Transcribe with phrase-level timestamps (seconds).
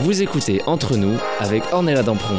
[0.00, 2.36] Vous écoutez Entre nous avec Ornella Dampron.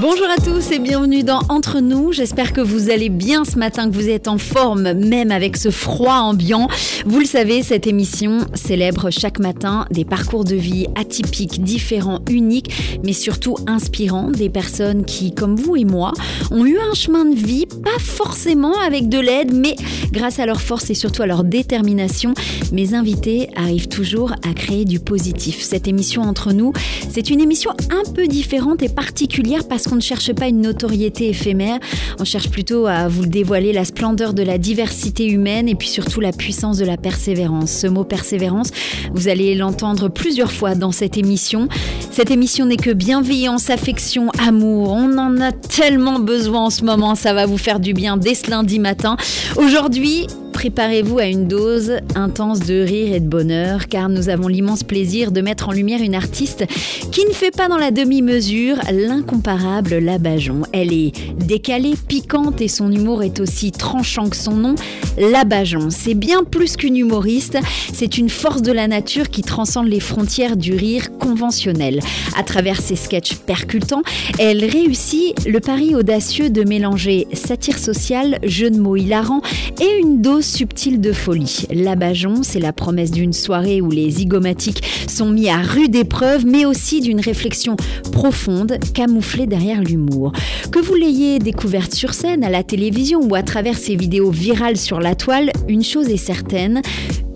[0.00, 2.12] Bonjour à tous et bienvenue dans Entre nous.
[2.12, 5.70] J'espère que vous allez bien ce matin, que vous êtes en forme, même avec ce
[5.70, 6.66] froid ambiant.
[7.04, 12.72] Vous le savez, cette émission célèbre chaque matin des parcours de vie atypiques, différents, uniques,
[13.04, 14.30] mais surtout inspirants.
[14.30, 16.12] Des personnes qui, comme vous et moi,
[16.50, 19.76] ont eu un chemin de vie, pas forcément avec de l'aide, mais
[20.10, 22.32] grâce à leur force et surtout à leur détermination,
[22.72, 25.60] mes invités arrivent toujours à créer du positif.
[25.60, 26.72] Cette émission Entre nous,
[27.10, 31.28] c'est une émission un peu différente et particulière parce qu'on ne cherche pas une notoriété
[31.28, 31.78] éphémère,
[32.18, 36.20] on cherche plutôt à vous dévoiler la splendeur de la diversité humaine et puis surtout
[36.20, 37.70] la puissance de la persévérance.
[37.70, 38.70] Ce mot persévérance,
[39.12, 41.68] vous allez l'entendre plusieurs fois dans cette émission.
[42.10, 44.92] Cette émission n'est que bienveillance, affection, amour.
[44.92, 48.34] On en a tellement besoin en ce moment, ça va vous faire du bien dès
[48.34, 49.16] ce lundi matin.
[49.56, 54.84] Aujourd'hui, préparez-vous à une dose intense de rire et de bonheur, car nous avons l'immense
[54.84, 56.64] plaisir de mettre en lumière une artiste
[57.12, 60.62] qui ne fait pas dans la demi-mesure l'incomparable Labajon.
[60.72, 64.74] Elle est décalée, piquante et son humour est aussi tranchant que son nom,
[65.18, 65.88] Labajon.
[65.90, 67.58] C'est bien plus qu'une humoriste,
[67.92, 72.00] c'est une force de la nature qui transcende les frontières du rire conventionnel.
[72.36, 74.02] À travers ses sketchs percutants,
[74.38, 79.42] elle réussit le pari audacieux de mélanger satire sociale, jeu de mots hilarant
[79.80, 81.66] et une dose subtile de folie.
[81.72, 86.64] L'abajon, c'est la promesse d'une soirée où les zygomatiques sont mis à rude épreuve, mais
[86.64, 87.76] aussi d'une réflexion
[88.12, 90.32] profonde, camouflée derrière l'humour.
[90.70, 94.76] Que vous l'ayez découverte sur scène, à la télévision ou à travers ses vidéos virales
[94.76, 96.82] sur la toile, une chose est certaine,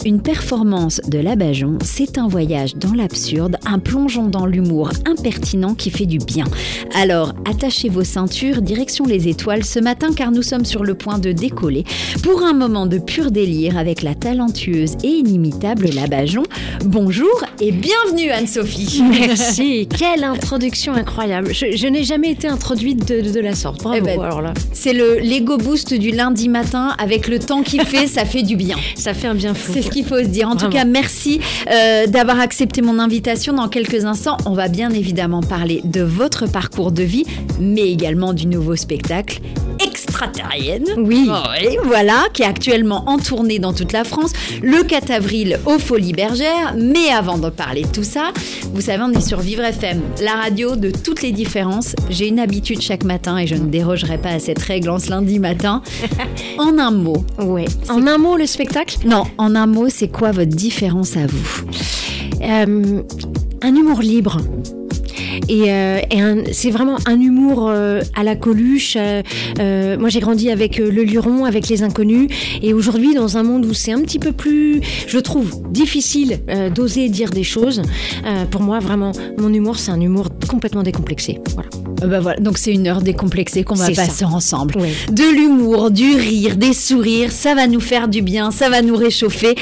[0.05, 5.91] une performance de Labajon, c'est un voyage dans l'absurde, un plongeon dans l'humour impertinent qui
[5.91, 6.45] fait du bien.
[6.95, 11.19] Alors, attachez vos ceintures, direction les étoiles ce matin car nous sommes sur le point
[11.19, 11.85] de décoller
[12.23, 16.45] pour un moment de pur délire avec la talentueuse et inimitable Labajon.
[16.85, 19.03] Bonjour et bienvenue Anne-Sophie.
[19.11, 21.53] Merci, quelle introduction incroyable.
[21.53, 23.83] Je, n'ai jamais été introduite de, la sorte.
[23.83, 23.99] Bravo.
[23.99, 24.55] Eh ben, alors là.
[24.73, 28.57] C'est le Lego Boost du lundi matin avec le temps qu'il fait, ça fait du
[28.57, 28.77] bien.
[28.95, 30.49] Ça fait un bien fou ce qu'il faut se dire.
[30.49, 31.41] En tout cas, merci
[31.71, 33.53] euh, d'avoir accepté mon invitation.
[33.53, 37.25] Dans quelques instants, on va bien évidemment parler de votre parcours de vie,
[37.61, 39.41] mais également du nouveau spectacle
[39.81, 40.85] extraterrienne.
[40.97, 41.29] Oui.
[41.85, 44.33] voilà, qui est actuellement en tournée dans toute la France,
[44.63, 46.75] le 4 avril aux Folies Bergères.
[46.77, 48.33] Mais avant de parler de tout ça,
[48.73, 51.95] vous savez, on est sur Vivre FM, la radio de toutes les différences.
[52.11, 55.11] J'ai une habitude chaque matin et je ne dérogerai pas à cette règle en ce
[55.11, 55.83] lundi matin.
[56.59, 57.25] en un mot.
[57.39, 57.67] Ouais.
[57.89, 58.99] En un mot, le spectacle?
[59.05, 61.65] Non, en un mot, c'est quoi votre différence à vous
[62.43, 63.03] euh,
[63.63, 64.39] Un humour libre.
[65.49, 66.01] Et, euh,
[66.53, 68.97] c'est vraiment un humour euh, à la Coluche.
[68.97, 72.29] Euh, moi, j'ai grandi avec Le Luron, avec Les Inconnus.
[72.63, 76.41] Et aujourd'hui, dans un monde où c'est un petit peu plus, je trouve, difficile
[76.75, 77.83] d'oser dire des choses,
[78.51, 81.41] pour moi, vraiment, mon humour, c'est un humour complètement décomplexé.
[81.55, 81.69] Voilà.
[82.07, 84.75] Bah voilà, donc c'est une heure décomplexée qu'on va passer ensemble.
[85.11, 88.97] De l'humour, du rire, des sourires, ça va nous faire du bien, ça va nous
[88.97, 89.57] réchauffer.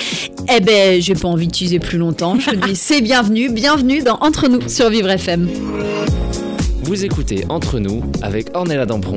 [0.54, 2.38] Eh ben, j'ai pas envie d'utiliser plus longtemps.
[2.38, 5.48] Je dis c'est bienvenue, bienvenue dans Entre nous sur Vivre FM.
[6.86, 9.16] Vous écoutez Entre nous avec Ornella Dampron.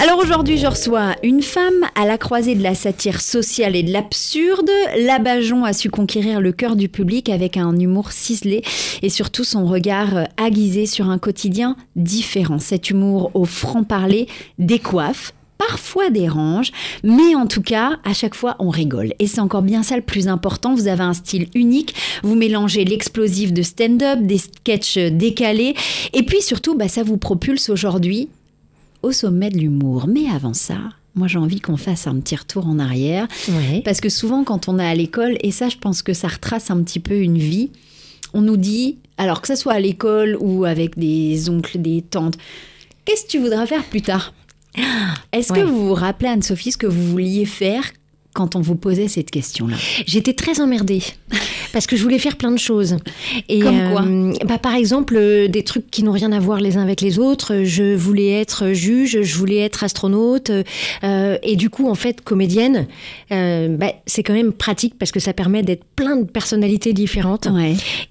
[0.00, 3.92] Alors aujourd'hui, je reçois une femme à la croisée de la satire sociale et de
[3.92, 4.70] l'absurde.
[4.98, 8.62] Labajon a su conquérir le cœur du public avec un humour ciselé
[9.02, 12.58] et surtout son regard aiguisé sur un quotidien différent.
[12.58, 14.26] Cet humour au franc-parler
[14.58, 15.34] décoiffe,
[15.68, 19.14] parfois dérange, mais en tout cas, à chaque fois, on rigole.
[19.18, 20.74] Et c'est encore bien ça le plus important.
[20.74, 21.94] Vous avez un style unique.
[22.22, 25.74] Vous mélangez l'explosif de stand-up, des sketchs décalés.
[26.12, 28.28] Et puis surtout, bah, ça vous propulse aujourd'hui
[29.02, 30.06] au sommet de l'humour.
[30.08, 30.78] Mais avant ça,
[31.14, 33.28] moi, j'ai envie qu'on fasse un petit retour en arrière.
[33.84, 36.70] Parce que souvent, quand on est à l'école, et ça, je pense que ça retrace
[36.70, 37.70] un petit peu une vie,
[38.34, 42.38] on nous dit, alors que ce soit à l'école ou avec des oncles, des tantes,
[43.04, 44.32] qu'est-ce que tu voudras faire plus tard?
[45.32, 47.84] Est-ce que vous vous rappelez, Anne-Sophie, ce que vous vouliez faire
[48.34, 49.76] quand on vous posait cette question-là
[50.06, 51.02] J'étais très emmerdée
[51.72, 52.96] parce que je voulais faire plein de choses.
[53.48, 56.60] Et, Comme quoi euh, bah, Par exemple, euh, des trucs qui n'ont rien à voir
[56.60, 57.62] les uns avec les autres.
[57.64, 60.50] Je voulais être juge, je voulais être astronaute.
[61.02, 62.86] Euh, et du coup, en fait, comédienne,
[63.30, 67.48] bah, c'est quand même pratique parce que ça permet d'être plein de personnalités différentes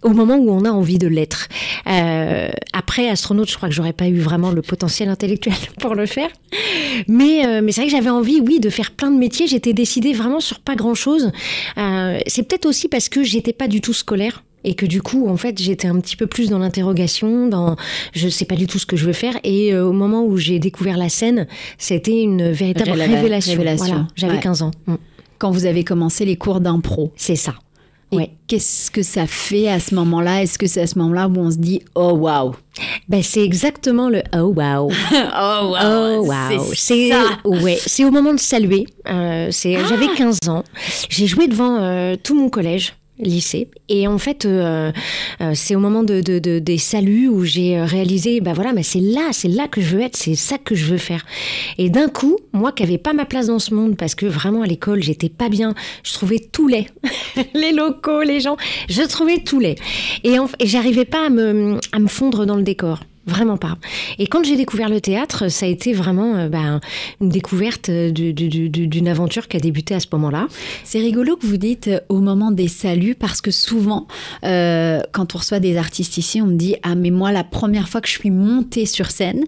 [0.02, 1.48] au moment où on a envie de l'être.
[2.74, 6.30] après, astronaute, je crois que j'aurais pas eu vraiment le potentiel intellectuel pour le faire.
[7.08, 9.48] Mais, mais c'est vrai que j'avais envie, oui, de faire plein de métiers.
[9.48, 11.32] J'étais décidée vraiment sur pas grand-chose.
[12.28, 14.44] c'est peut-être aussi parce que j'étais pas du tout scolaire.
[14.64, 17.76] et que du coup, en fait, j'étais un petit peu plus dans l'interrogation, dans
[18.14, 19.40] je sais pas du tout ce que je veux faire.
[19.44, 21.48] Et euh, au moment où j'ai découvert la scène,
[21.78, 23.54] c'était une véritable révélation.
[23.54, 24.08] révélation.
[24.16, 24.72] J'avais 15 ans.
[24.86, 24.96] Mm.
[25.40, 27.12] Quand vous avez commencé les cours d'impro.
[27.16, 27.56] C'est ça.
[28.12, 28.32] Ouais.
[28.48, 30.44] Qu'est-ce que ça fait à ce moment-là?
[30.44, 32.54] Est-ce que c'est à ce moment-là où on se dit oh waouh
[33.10, 34.90] ben, c'est exactement le oh wow.
[35.12, 35.78] oh wow.
[35.84, 36.74] Oh wow.
[36.74, 37.12] C'est
[37.44, 38.86] ouais, c'est au moment de saluer.
[39.08, 39.86] Euh, c'est ah!
[39.90, 40.64] j'avais 15 ans.
[41.10, 43.70] J'ai joué devant euh, tout mon collège lycée.
[43.90, 44.92] Et en fait, euh,
[45.42, 46.22] euh, c'est au moment de,
[46.60, 49.96] des saluts où j'ai euh, réalisé, bah voilà, mais c'est là, c'est là que je
[49.96, 51.26] veux être, c'est ça que je veux faire.
[51.78, 54.62] Et d'un coup, moi qui n'avais pas ma place dans ce monde, parce que vraiment
[54.62, 55.74] à l'école, j'étais pas bien,
[56.04, 56.88] je trouvais tout laid.
[57.54, 58.58] les locaux, les gens,
[58.90, 59.76] je trouvais tout laid.
[60.24, 63.00] Et, et j'arrivais pas à me, à me fondre dans le décor.
[63.28, 63.78] Vraiment pas.
[64.18, 66.82] Et quand j'ai découvert le théâtre, ça a été vraiment euh, ben,
[67.22, 70.48] une découverte euh, d'une aventure qui a débuté à ce moment-là.
[70.84, 74.08] C'est rigolo que vous dites euh, au moment des saluts parce que souvent,
[74.42, 78.02] quand on reçoit des artistes ici, on me dit Ah, mais moi, la première fois
[78.02, 79.46] que je suis montée sur scène,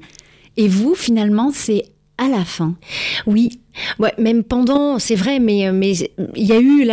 [0.56, 1.86] et vous, finalement, c'est
[2.18, 2.76] à la fin.
[3.26, 3.60] Oui,
[4.00, 5.94] ouais, même pendant, c'est vrai, mais mais
[6.36, 6.86] il y a eu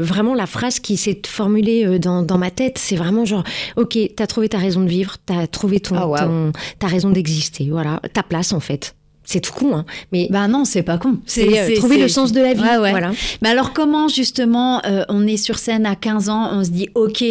[0.00, 2.78] vraiment la phrase qui s'est formulée euh, dans, dans, ma tête.
[2.78, 3.44] C'est vraiment genre,
[3.76, 6.28] ok, t'as trouvé ta raison de vivre, t'as trouvé ton, ah,
[6.78, 8.94] ta raison d'exister, voilà, ta place en fait.
[9.24, 9.84] C'est tout con, hein.
[10.12, 11.18] Mais bah non, c'est pas con.
[11.24, 12.60] C'est euh, trouver le sens de la vie.
[12.60, 13.12] Voilà.
[13.42, 16.88] Mais alors comment justement euh, on est sur scène à 15 ans, on se dit
[16.94, 17.24] ok,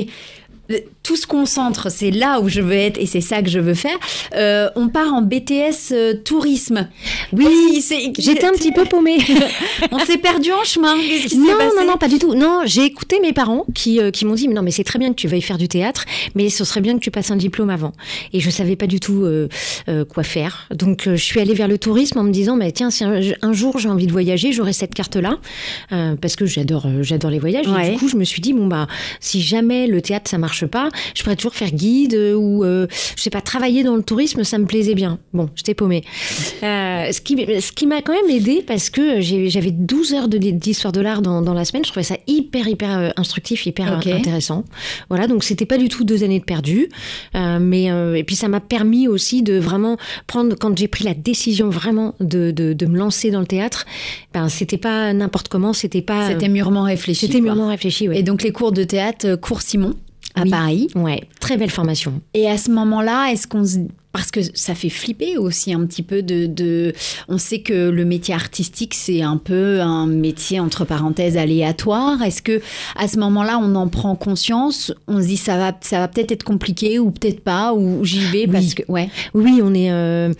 [1.03, 3.73] tout se concentre, c'est là où je veux être et c'est ça que je veux
[3.73, 3.97] faire.
[4.35, 6.87] Euh, on part en BTS euh, tourisme.
[7.31, 7.83] Oui,
[8.17, 9.17] j'étais un petit peu paumée.
[9.91, 10.95] on s'est perdu en chemin.
[10.95, 12.35] non, non, non, pas du tout.
[12.35, 14.99] Non, j'ai écouté mes parents qui, euh, qui m'ont dit mais non, mais c'est très
[14.99, 16.05] bien que tu veuilles faire du théâtre,
[16.35, 17.93] mais ce serait bien que tu passes un diplôme avant.
[18.33, 19.27] Et je savais pas du tout
[20.09, 20.67] quoi faire.
[20.73, 23.79] Donc je suis allée vers le tourisme en me disant mais tiens, si un, jour
[23.79, 25.37] j'ai envie de voyager, j'aurai cette carte là
[26.21, 27.65] parce que j'adore, j'adore les voyages.
[27.67, 28.87] Et du coup, je me suis dit bon bah
[29.19, 32.87] si jamais le théâtre ça marche pas, je pourrais toujours faire guide euh, ou, euh,
[33.15, 35.19] je sais pas, travailler dans le tourisme, ça me plaisait bien.
[35.33, 36.03] Bon, j'étais paumée.
[36.63, 40.91] Euh, ce qui, ce qui m'a quand même aidé parce que j'avais 12 heures d'histoire
[40.91, 41.83] de l'art dans, dans, la semaine.
[41.83, 44.63] Je trouvais ça hyper, hyper instructif, hyper intéressant.
[45.09, 46.89] Voilà, donc c'était pas du tout deux années de perdu.
[47.33, 49.97] mais, et puis ça m'a permis aussi de vraiment
[50.27, 53.85] prendre, quand j'ai pris la décision vraiment de, de, de, me lancer dans le théâtre,
[54.33, 56.29] ben, c'était pas n'importe comment, c'était pas.
[56.29, 57.27] C'était mûrement réfléchi.
[57.27, 58.17] C'était mûrement réfléchi, oui.
[58.17, 59.93] Et donc les cours de théâtre, cours Simon
[60.35, 60.87] à Paris.
[60.95, 62.21] Ouais, très belle formation.
[62.33, 63.63] Et à ce moment-là, est-ce qu'on
[64.11, 66.93] parce que ça fait flipper aussi un petit peu de, de...
[67.27, 72.21] on sait que le métier artistique c'est un peu un métier entre parenthèses aléatoire.
[72.23, 72.59] Est-ce que
[72.95, 76.31] à ce moment-là on en prend conscience on se dit ça va ça va peut-être
[76.31, 79.09] être compliqué ou peut-être pas ou j'y vais parce que ouais.
[79.35, 80.33] Oui on est euh,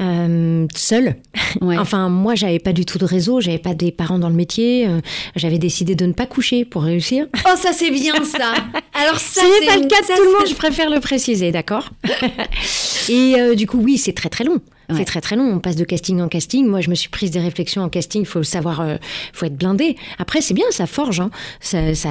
[0.00, 1.16] euh, seule.
[1.62, 4.86] enfin, moi, j'avais pas du tout de réseau, j'avais pas des parents dans le métier.
[4.86, 5.00] Euh,
[5.36, 7.26] j'avais décidé de ne pas coucher pour réussir.
[7.46, 8.52] Oh, ça c'est bien ça.
[8.94, 10.48] Alors ça, ce n'est pas le cas de tout le monde.
[10.48, 11.90] Je préfère le préciser, d'accord?
[13.08, 14.60] Et euh, du coup, oui, c'est très très long.
[14.96, 15.52] C'est très très long.
[15.52, 16.66] On passe de casting en casting.
[16.66, 18.22] Moi, je me suis prise des réflexions en casting.
[18.22, 18.96] Il faut savoir, euh,
[19.34, 19.96] faut être blindé.
[20.18, 21.20] Après, c'est bien, ça forge.
[21.20, 21.30] Hein.
[21.60, 22.10] Ça, ça,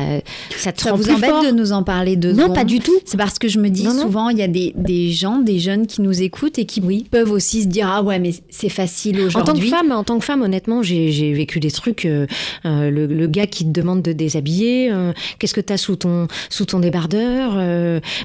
[0.55, 2.97] ça, te ça vous embête de nous en parler de Non, pas du tout.
[3.05, 5.87] C'est parce que je me dis souvent, il y a des, des, gens, des jeunes
[5.87, 7.07] qui nous écoutent et qui oui.
[7.09, 9.51] peuvent aussi se dire ah ouais, mais c'est facile aujourd'hui.
[9.51, 12.05] En tant que femme, en tant que femme, honnêtement, j'ai vécu des trucs.
[12.05, 12.27] Euh,
[12.65, 14.93] euh, le, gars qui te demande de déshabiller.
[15.39, 17.55] Qu'est-ce que t'as sous ton sous ton débardeur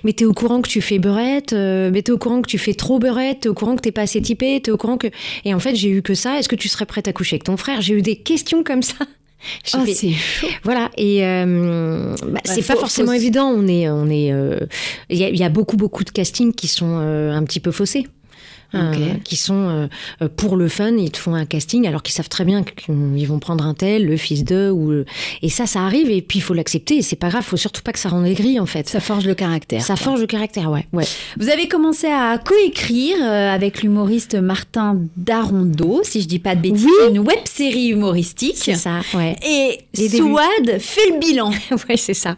[0.04, 1.52] Mais t'es au courant que tu fais beurette.
[1.52, 3.40] mais t'es au courant que tu fais trop beurette.
[3.40, 4.20] T'es au courant que t'es pas assez
[4.62, 5.08] t'es au courant que...
[5.44, 6.38] Et en fait, j'ai eu que ça.
[6.38, 7.80] Est-ce que tu serais prête à coucher avec ton frère?
[7.80, 8.96] J'ai eu des questions comme ça.
[9.74, 10.46] Oh, c'est chaud.
[10.62, 13.46] Voilà, et euh, bah, bah, c'est pas forcément évident.
[13.48, 14.60] On est, on est, euh,
[15.10, 18.06] il y, a beaucoup, beaucoup de castings qui sont euh, un petit peu faussés.
[18.74, 19.86] Euh, qui sont euh,
[20.22, 23.26] euh, pour le fun, ils te font un casting alors qu'ils savent très bien qu'ils
[23.26, 25.04] vont prendre un tel, le fils d'eux, ou
[25.42, 27.02] et ça, ça arrive et puis il faut l'accepter.
[27.02, 28.88] C'est pas grave, faut surtout pas que ça rende aigri en fait.
[28.88, 29.82] Ça forge le caractère.
[29.82, 30.86] Ça forge le caractère, ouais.
[30.92, 31.04] ouais.
[31.38, 36.86] Vous avez commencé à coécrire avec l'humoriste Martin Darondo, si je dis pas de bêtises,
[37.10, 38.56] une web série humoristique.
[38.56, 39.36] C'est ça, ouais.
[39.46, 41.50] Et Souad fait le bilan.
[41.88, 42.36] ouais, c'est ça.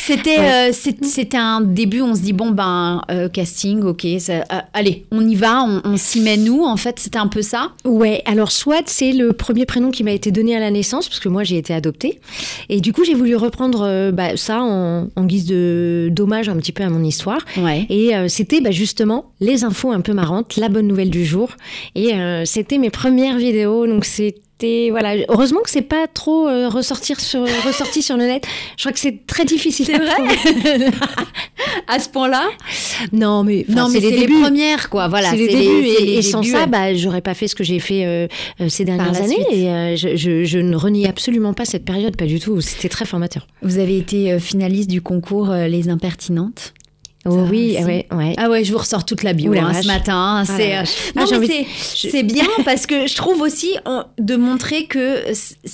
[0.00, 5.34] C'était c'était un début, on se dit bon ben casting, ok, ça, allez, on y
[5.34, 8.82] va, on on, s'y met nous, en fait, c'était un peu ça Ouais, alors Swat,
[8.86, 11.56] c'est le premier prénom qui m'a été donné à la naissance, parce que moi j'ai
[11.56, 12.20] été adoptée.
[12.68, 16.72] Et du coup, j'ai voulu reprendre euh, bah, ça en, guise de d'hommage un petit
[16.72, 17.44] peu à mon histoire.
[17.56, 17.86] Ouais.
[17.88, 21.50] Et euh, c'était bah, justement les infos un peu marrantes, la bonne nouvelle du jour.
[21.94, 25.14] Et euh, c'était mes premières vidéos, donc c'est c'était voilà.
[25.28, 28.46] Heureusement que c'est pas trop euh, ressortir sur ressorti sur le net.
[28.76, 29.86] Je crois que c'est très difficile.
[29.86, 30.90] C'est vrai.
[31.86, 32.48] à ce point-là
[33.12, 35.08] Non, mais non, mais c'est les, premières quoi.
[35.08, 35.86] Voilà, c'est les débuts.
[35.86, 38.26] et, sans ça, bah, j'aurais pas fait ce que j'ai fait euh,
[38.60, 39.46] euh, ces dernières années.
[39.52, 42.60] Et je, je, je, ne renie absolument pas cette période, pas du tout.
[42.60, 43.46] C'était très formateur.
[43.62, 46.74] Vous avez été finaliste du concours Les Impertinentes.
[47.26, 48.34] Oh oui, ouais, ouais.
[48.36, 50.14] Ah ouais, je vous ressors toute la bio hein, ce matin.
[50.14, 53.76] Hein, c'est ah, bien parce que je trouve aussi
[54.18, 55.24] de montrer que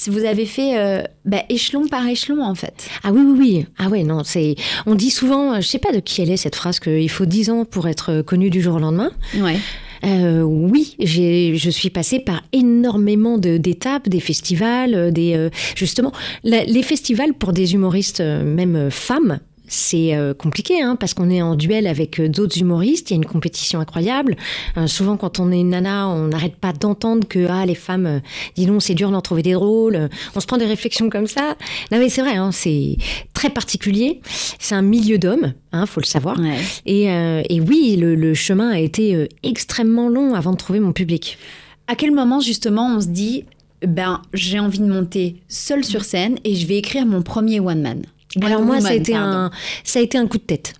[0.08, 2.88] vous avez fait euh, bah, échelon par échelon en fait.
[3.02, 3.66] Ah oui, oui, oui.
[3.78, 4.54] Ah ouais, non, c'est.
[4.86, 7.50] On dit souvent, je sais pas de qui elle est cette phrase qu'il faut 10
[7.50, 9.10] ans pour être connu du jour au lendemain.
[9.36, 9.58] Ouais.
[10.04, 16.12] Euh, oui, je suis passée par énormément d'étapes, des festivals, des euh, justement
[16.44, 19.40] les festivals pour des humoristes, même femmes,
[19.70, 23.16] c'est euh, compliqué hein, parce qu'on est en duel avec euh, d'autres humoristes, il y
[23.16, 24.36] a une compétition incroyable.
[24.76, 28.20] Euh, souvent quand on est une nana, on n'arrête pas d'entendre que ah les femmes,
[28.56, 30.08] dis donc c'est dur d'en trouver des drôles.
[30.34, 31.56] On se prend des réflexions comme ça.
[31.92, 32.96] Non mais c'est vrai, hein, c'est
[33.32, 34.20] très particulier.
[34.58, 36.36] C'est un milieu d'hommes, hein, faut le savoir.
[36.84, 41.38] Et, et, oui, le, le, chemin a été extrêmement long avant de trouver mon public.
[41.86, 43.44] À quel moment justement on se dit
[43.86, 47.80] ben j'ai envie de monter seule sur scène et je vais écrire mon premier one
[47.80, 48.02] man
[48.40, 49.50] alors moi, ça a, été un,
[49.84, 50.74] ça a été un coup de tête.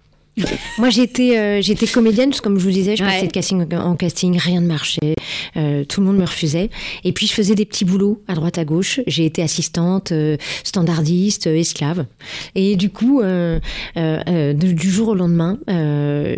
[0.78, 4.38] Moi, j'étais euh, j'étais comédienne, comme je vous disais, je passais de casting en casting,
[4.38, 5.14] rien ne marchait,
[5.56, 6.70] euh, tout le monde me refusait.
[7.04, 9.00] Et puis, je faisais des petits boulots à droite à gauche.
[9.06, 12.06] J'ai été assistante, euh, standardiste, esclave.
[12.54, 15.58] Et du coup, du jour au lendemain,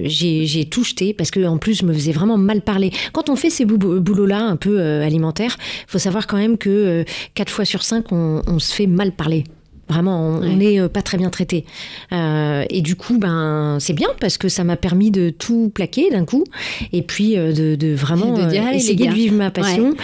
[0.04, 2.90] j'ai tout jeté parce que en plus, je me faisais vraiment mal parler.
[3.12, 7.04] Quand on fait ces boulots-là, un peu alimentaires, faut savoir quand même que
[7.34, 9.44] 4 fois sur 5, on, on se fait mal parler.
[9.88, 11.64] Vraiment, on n'est euh, pas très bien traité.
[12.12, 16.08] Euh, et du coup, ben, c'est bien parce que ça m'a permis de tout plaquer
[16.10, 16.44] d'un coup
[16.92, 18.36] et puis euh, de, vraiment
[18.72, 19.94] essayer de vivre ma passion.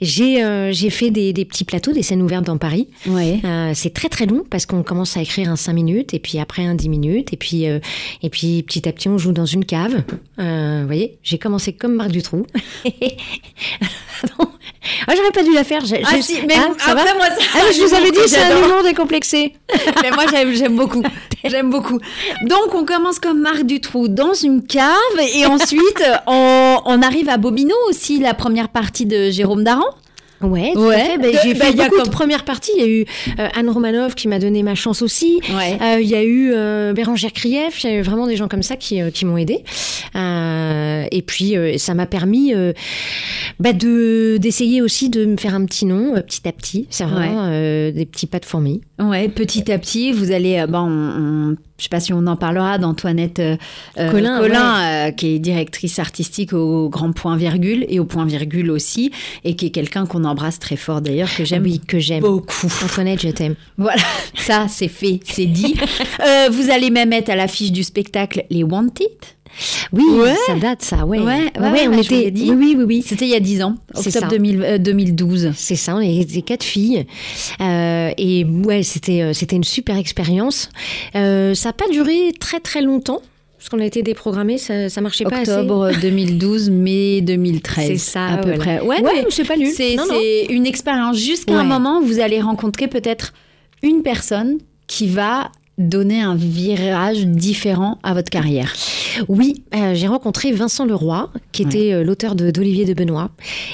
[0.00, 0.38] J'ai
[0.72, 2.88] j'ai fait des, petits plateaux, des scènes ouvertes dans Paris.
[3.06, 3.40] Ouais.
[3.74, 6.64] c'est très très long parce qu'on commence à écrire un 5 minutes et puis après
[6.64, 10.02] un 10 minutes et puis, et puis petit à petit on joue dans une cave.
[10.36, 12.46] vous voyez, j'ai commencé comme Marc Dutroux.
[15.06, 15.82] Ah, j'aurais pas dû la faire.
[16.04, 18.82] Ah, si, mais ah, après, moi, ça, ah, je vous avais dit, c'est un humour
[18.82, 19.27] décomplexé.
[20.14, 20.24] moi,
[21.44, 21.98] j'aime beaucoup.
[22.42, 24.92] Donc, on commence comme Marc Dutroux dans une cave
[25.34, 29.94] et ensuite, on arrive à Bobino aussi, la première partie de Jérôme Daran.
[30.40, 31.18] Ouais, tout fait.
[31.18, 32.70] Ben, j'ai fait bah, beaucoup de premières parties.
[32.76, 33.04] Il y a eu
[33.38, 35.40] euh, Anne Romanov qui m'a donné ma chance aussi.
[35.50, 37.82] Euh, il y a eu euh, Bérangère Krief.
[37.82, 39.64] Il y a eu vraiment des gens comme ça qui, qui m'ont aidé.
[40.14, 42.52] et puis, ça m'a permis
[43.58, 46.86] bah, de d'essayer aussi de me faire un petit nom petit à petit.
[46.90, 48.80] C'est vraiment des petits pas de fourmis.
[48.98, 50.64] Ouais, petit à petit, vous allez.
[50.72, 53.56] on je sais pas si on en parlera d'Antoinette euh,
[53.98, 58.72] euh, Colin, euh, qui est directrice artistique au Grand Point Virgule et au Point Virgule
[58.72, 59.12] aussi,
[59.44, 62.66] et qui est quelqu'un qu'on embrasse très fort d'ailleurs, que j'aime oui, que j'aime beaucoup.
[62.84, 63.54] Antoinette, je t'aime.
[63.78, 64.02] Voilà,
[64.34, 65.76] ça c'est fait, c'est dit.
[66.50, 69.06] vous allez même être à l'affiche du spectacle Les Wanted.
[69.92, 70.04] Oui,
[70.46, 71.18] ça date, ça, ouais.
[71.18, 72.30] Ouais, ouais, on était.
[72.30, 72.50] Dit.
[72.52, 73.04] Oui, oui, oui.
[73.06, 75.52] C'était il y a 10 ans, octobre 2012.
[75.54, 77.06] C'est ça, on était quatre filles.
[77.60, 80.70] Euh, et ouais, c'était, euh, c'était une super expérience.
[81.14, 83.22] Euh, ça n'a pas duré très, très longtemps.
[83.58, 85.50] Parce qu'on a été déprogrammé, ça, ça marchait pas assez.
[85.50, 87.88] Octobre 2012, mai 2013.
[87.88, 88.80] C'est ça, à peu près.
[88.80, 89.72] Ouais, ouais c'est pas nul.
[89.74, 89.96] C'est,
[90.48, 91.16] une expérience.
[91.16, 93.32] Jusqu'à un moment, vous allez rencontrer peut-être
[93.82, 98.72] une personne qui va donner un virage différent à votre carrière
[99.28, 103.30] Oui, euh, j'ai rencontré Vincent Leroy, qui était euh, l'auteur d'Olivier de, Benoît.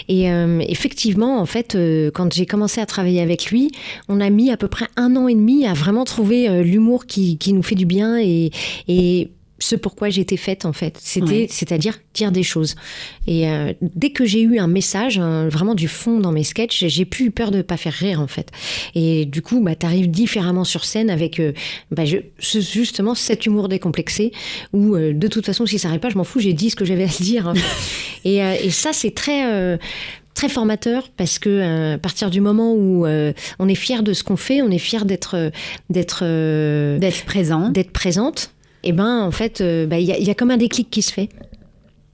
[0.09, 1.77] Et euh, effectivement, en fait,
[2.15, 3.71] quand j'ai commencé à travailler avec lui,
[4.09, 7.39] on a mis à peu près un an et demi à vraiment trouver l'humour qui,
[7.39, 8.51] qui, nous fait du bien et,
[8.89, 9.31] et
[9.65, 10.99] ce pourquoi j'étais faite en fait.
[11.01, 12.75] C'était, c'est-à-dire dire des choses.
[13.27, 17.05] Et euh, dès que j'ai eu un message, vraiment du fond dans mes sketchs, j'ai
[17.07, 18.51] plus eu peur de pas faire rire en fait.
[18.95, 21.53] Et du coup, bah, arrives différemment sur scène avec euh,
[21.91, 24.33] bah, je, justement cet humour décomplexé
[24.75, 26.77] où euh, de toute façon, si ça n'arrive pas, je m'en fous, j'ai dit ce
[26.77, 27.49] que j'avais à dire.
[27.49, 27.55] Hein.
[28.27, 29.79] et, et, ça, c'est très
[30.35, 34.37] très formateur parce que à partir du moment où on est fier de ce qu'on
[34.37, 35.51] fait, on est fier d'être
[35.91, 36.25] d'être
[36.99, 38.54] d'être présent, d'être présente
[38.85, 41.11] et eh ben en fait, euh, bah, il y, a comme un déclic qui se
[41.11, 41.31] fait.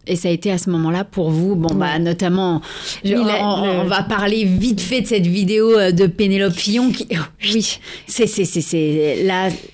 [0.06, 2.62] Et ça a été à ce moment-là pour vous, bon bah notamment,
[3.04, 7.08] on, va parler vite fait de cette vidéo euh, de Pénélope Fillon qui,
[7.52, 9.26] oui, c'est c'est c'est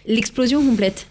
[0.06, 1.06] l'explosion complète.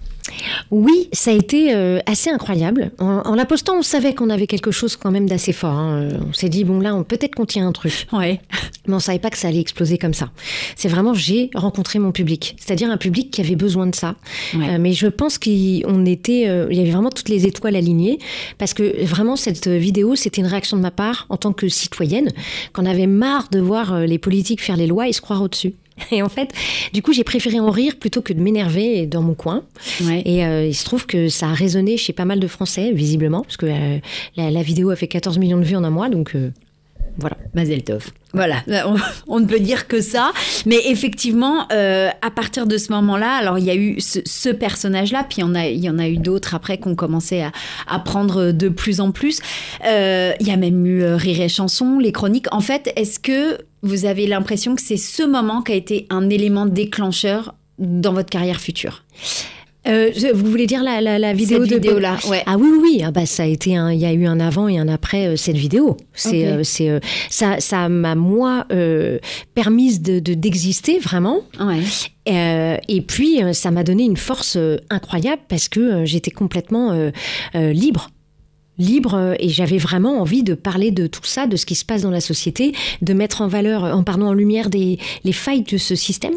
[0.72, 2.92] Oui, ça a été euh, assez incroyable.
[3.00, 5.72] En, la postant, on savait qu'on avait quelque chose quand même d'assez fort.
[5.72, 6.10] Hein.
[6.28, 8.08] On s'est dit, bon là, on peut-être qu'on tient un truc.
[8.12, 8.42] Ouais.
[8.88, 10.32] Mais on savait pas que ça allait exploser comme ça.
[10.76, 12.56] C'est vraiment, j'ai rencontré mon public.
[12.60, 14.16] C'est-à-dire un public qui avait besoin de ça.
[14.56, 18.20] Euh, mais je pense qu'on était, euh, il y avait vraiment toutes les étoiles alignées.
[18.58, 22.30] Parce que vraiment, cette vidéo, c'était une réaction de ma part en tant que citoyenne,
[22.74, 25.74] qu'on avait marre de voir les politiques faire les lois et se croire au-dessus.
[26.12, 26.52] Et en fait,
[26.94, 29.64] du coup, j'ai préféré en rire plutôt que de m'énerver dans mon coin.
[30.26, 33.42] Et euh, il se trouve que ça a résonné chez pas mal de Français, visiblement,
[33.42, 34.00] parce que euh,
[34.36, 36.52] la, vidéo a fait 14 millions de vues en un mois, donc euh,
[37.18, 37.38] voilà.
[37.54, 38.12] Mazel tov.
[38.34, 38.64] Voilà,
[39.28, 40.34] on, ne peut dire que ça.
[40.66, 45.38] Mais effectivement, à partir de ce moment-là, alors il y a eu ce, personnage-là, puis
[45.38, 47.54] il y en a, il y en a eu d'autres après qu'on commençait à,
[47.88, 49.40] à, prendre de plus en plus.
[49.86, 52.54] il y a même eu Rire et Chanson, les chroniques.
[52.54, 56.30] En fait, est-ce que vous avez l'impression que c'est ce moment qui a été un
[56.30, 59.04] élément déclencheur dans votre carrière future
[59.88, 62.42] euh, vous voulez dire la, la, vidéo cette de vidéo là ouais.
[62.48, 64.68] Ah oui oui, ah bah ça a été un il y a eu un avant
[64.68, 65.96] et un après euh, cette vidéo.
[66.14, 67.00] C'est euh, c'est
[67.30, 68.66] ça ça m'a moi
[69.54, 71.42] permise de d'exister vraiment.
[71.60, 72.82] Ouais.
[72.88, 74.58] et puis ça m'a donné une force
[74.90, 77.12] incroyable parce que j'étais complètement
[77.54, 78.10] libre
[78.78, 81.86] libre euh, et j'avais vraiment envie de parler de tout ça, de ce qui se
[81.86, 85.64] passe dans la société, de mettre en valeur, en pardon, en lumière des, les failles
[85.64, 86.36] de ce système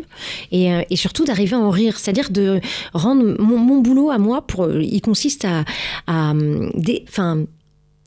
[0.53, 2.61] et, euh, surtout d'arriver à en rire, c'est-à-dire de
[2.93, 5.65] rendre mon, boulot à moi, pour, il consiste à,
[6.07, 6.33] à,
[6.75, 7.45] des, enfin,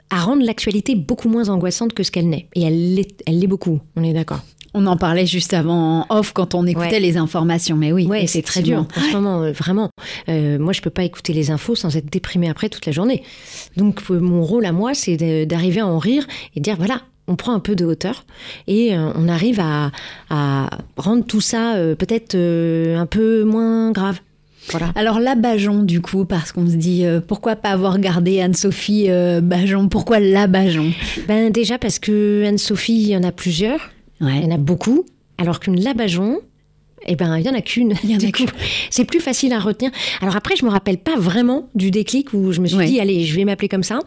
[0.09, 2.47] à rendre l'actualité beaucoup moins angoissante que ce qu'elle n'est.
[2.55, 4.41] Et elle l'est beaucoup, on est d'accord.
[4.73, 8.25] On en parlait juste avant en off quand on écoutait les informations, mais oui, ouais,
[8.27, 9.89] c'est très dur en ce moment, euh, vraiment.
[10.29, 13.23] Euh, moi, je peux pas écouter les infos sans être déprimée après toute la journée.
[13.75, 16.25] Donc, euh, mon rôle à moi, c'est d'arriver à en rire
[16.55, 18.23] et dire voilà, on prend un peu de hauteur
[18.67, 19.91] et on arrive à,
[20.97, 24.19] rendre tout ça peut-être un peu moins grave.
[24.69, 24.91] Voilà.
[24.95, 29.09] Alors la Bajon du coup, parce qu'on se dit pourquoi pas avoir gardé Anne-Sophie
[29.41, 29.87] Bajon?
[29.87, 30.91] Pourquoi la Bajon?
[31.27, 33.79] Ben déjà parce que Anne-Sophie, il y en a plusieurs.
[34.21, 35.05] Il y en a beaucoup,
[35.37, 36.39] alors qu'une labajon,
[37.07, 37.95] eh ben, il y en a qu'une.
[38.89, 39.91] C'est plus facile à retenir.
[40.21, 43.25] Alors après, je me rappelle pas vraiment du déclic où je me suis dit, allez,
[43.25, 43.99] je vais m'appeler comme ça.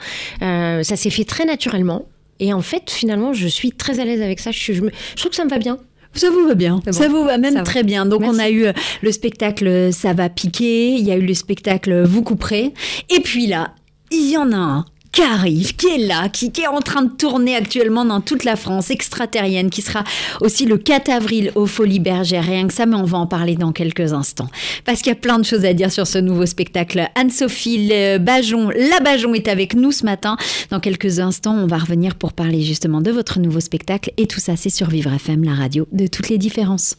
[0.43, 2.07] Euh, ça s'est fait très naturellement.
[2.41, 4.51] Et en fait, finalement, je suis très à l'aise avec ça.
[4.51, 5.79] Je, trouve que ça me va bien.
[6.15, 6.81] Ça vous va bien.
[6.91, 8.07] Ça vous va même très bien.
[8.07, 11.35] Donc on a eu euh, le spectacle Ça va piquer, il y a eu le
[11.35, 12.73] spectacle Vous couperez.
[13.11, 13.75] Et puis là,
[14.13, 17.11] il y en a un qui arrive, qui est là, qui, est en train de
[17.11, 20.03] tourner actuellement dans toute la France, extraterrienne, qui sera
[20.41, 22.45] aussi le 4 avril au Folies Bergères.
[22.45, 24.49] Rien que ça, mais on va en parler dans quelques instants.
[24.85, 27.09] Parce qu'il y a plein de choses à dire sur ce nouveau spectacle.
[27.15, 30.37] Anne-Sophie Bajon, la Bajon est avec nous ce matin.
[30.71, 34.13] Dans quelques instants, on va revenir pour parler justement de votre nouveau spectacle.
[34.17, 36.97] Et tout ça, c'est sur Vivre FM, la radio de toutes les différences.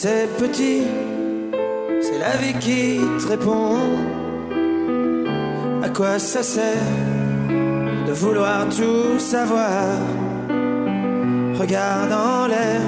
[0.00, 0.82] C'est petit,
[2.00, 3.78] c'est la vie qui te répond.
[5.82, 6.92] À quoi ça sert
[8.06, 9.96] de vouloir tout savoir?
[11.58, 12.80] Regarde en l'air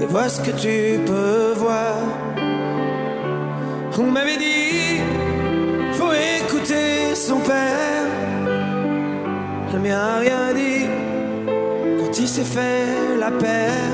[0.00, 1.96] et vois ce que tu peux voir.
[3.98, 5.00] On m'avait dit,
[5.94, 8.06] faut écouter son père.
[9.74, 10.86] Le mien a rien dit
[11.98, 13.85] quand il s'est fait la paire.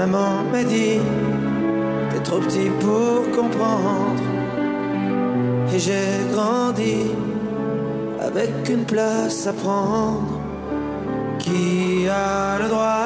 [0.00, 0.98] Maman m'a dit,
[2.10, 4.22] t'es trop petit pour comprendre.
[5.74, 6.96] Et j'ai grandi
[8.18, 10.40] avec une place à prendre.
[11.38, 12.99] Qui a le droit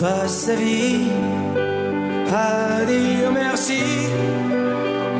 [0.00, 1.08] passe sa vie
[2.32, 3.82] à dire merci.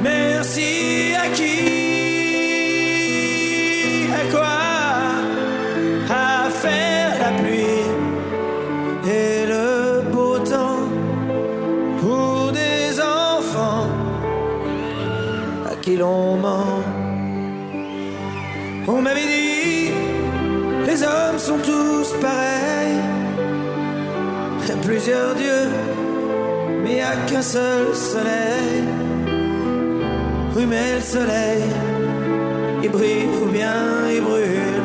[0.02, 1.58] Merci à qui?
[4.20, 4.58] À quoi?
[6.10, 7.86] À faire la pluie
[9.10, 10.86] et le beau temps
[12.00, 13.88] pour des enfants
[15.70, 16.82] à qui l'on ment.
[18.86, 19.90] On m'avait dit
[20.86, 22.57] les hommes sont tous pareils.
[24.88, 25.68] Plusieurs dieux,
[26.82, 28.84] mais a qu'un seul soleil.
[30.56, 31.62] Oui, mais le soleil,
[32.82, 34.82] il brille ou bien il brûle.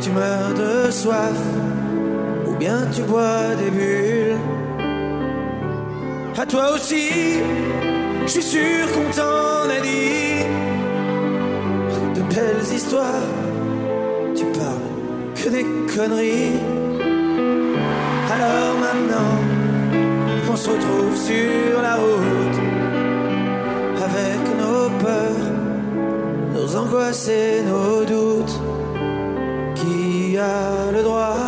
[0.00, 1.38] Tu meurs de soif
[2.46, 4.38] ou bien tu bois des bulles.
[6.38, 7.10] À toi aussi,
[8.22, 10.46] je suis sûr qu'on t'en a dit
[12.14, 13.28] de belles histoires.
[14.34, 16.85] Tu parles que des conneries.
[18.36, 19.32] Alors maintenant,
[20.52, 22.60] on se retrouve sur la route
[24.08, 25.52] avec nos peurs,
[26.54, 28.60] nos angoisses et nos doutes.
[29.74, 31.45] Qui a le droit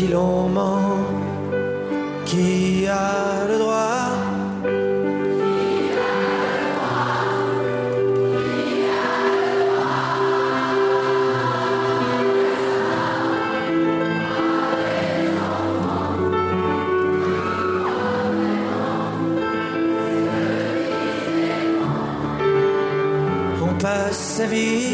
[0.00, 1.04] qui l'on ment,
[2.24, 3.76] qui a le droit.
[24.12, 24.89] Sa vie.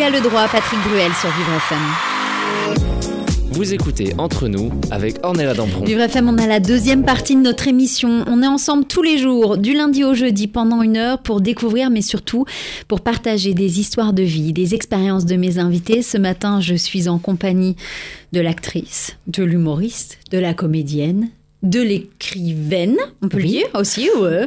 [0.00, 1.78] Qui a le droit, Patrick Bruel sur Vivre FM
[3.52, 5.84] Vous écoutez Entre nous avec Ornella Dampron.
[5.84, 8.24] Vivre FM, on a la deuxième partie de notre émission.
[8.26, 11.90] On est ensemble tous les jours, du lundi au jeudi, pendant une heure, pour découvrir,
[11.90, 12.46] mais surtout
[12.88, 16.00] pour partager des histoires de vie, des expériences de mes invités.
[16.00, 17.76] Ce matin, je suis en compagnie
[18.32, 21.28] de l'actrice, de l'humoriste, de la comédienne,
[21.62, 24.46] de l'écrivaine, on peut le dire aussi, ouais.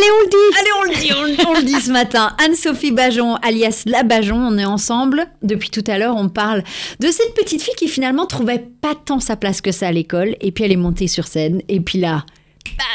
[0.00, 0.58] Allez, on le dit.
[0.58, 2.34] Allez, on le dit, on, on le dit ce matin.
[2.44, 5.26] Anne-Sophie Bajon, alias La Bajon, on est ensemble.
[5.42, 6.62] Depuis tout à l'heure, on parle
[7.00, 10.36] de cette petite fille qui finalement trouvait pas tant sa place que ça à l'école.
[10.40, 11.62] Et puis elle est montée sur scène.
[11.68, 12.24] Et puis là,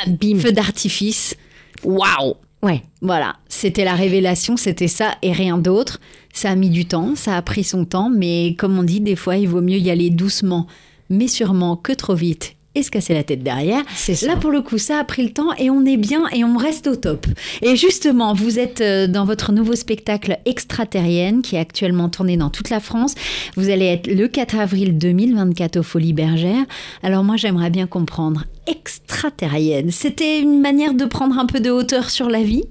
[0.06, 1.36] bam, bim, feu d'artifice.
[1.84, 2.82] Waouh Ouais.
[3.02, 6.00] Voilà, c'était la révélation, c'était ça et rien d'autre.
[6.34, 9.16] Ça a mis du temps, ça a pris son temps, mais comme on dit, des
[9.16, 10.66] fois, il vaut mieux y aller doucement,
[11.12, 13.84] mais sûrement que trop vite et se casser la tête derrière.
[13.96, 14.28] C'est ça.
[14.28, 16.58] Là, pour le coup, ça a pris le temps et on est bien et on
[16.58, 17.26] reste au top.
[17.62, 22.50] Et justement, vous êtes euh, dans votre nouveau spectacle Extraterrienne qui est actuellement tourné dans
[22.50, 23.16] toute la France.
[23.56, 26.66] Vous allez être le 4 avril 2024 au Folies Bergères.
[27.04, 28.46] Alors moi, j'aimerais bien comprendre.
[28.68, 32.64] Extraterrienne, c'était une manière de prendre un peu de hauteur sur la vie?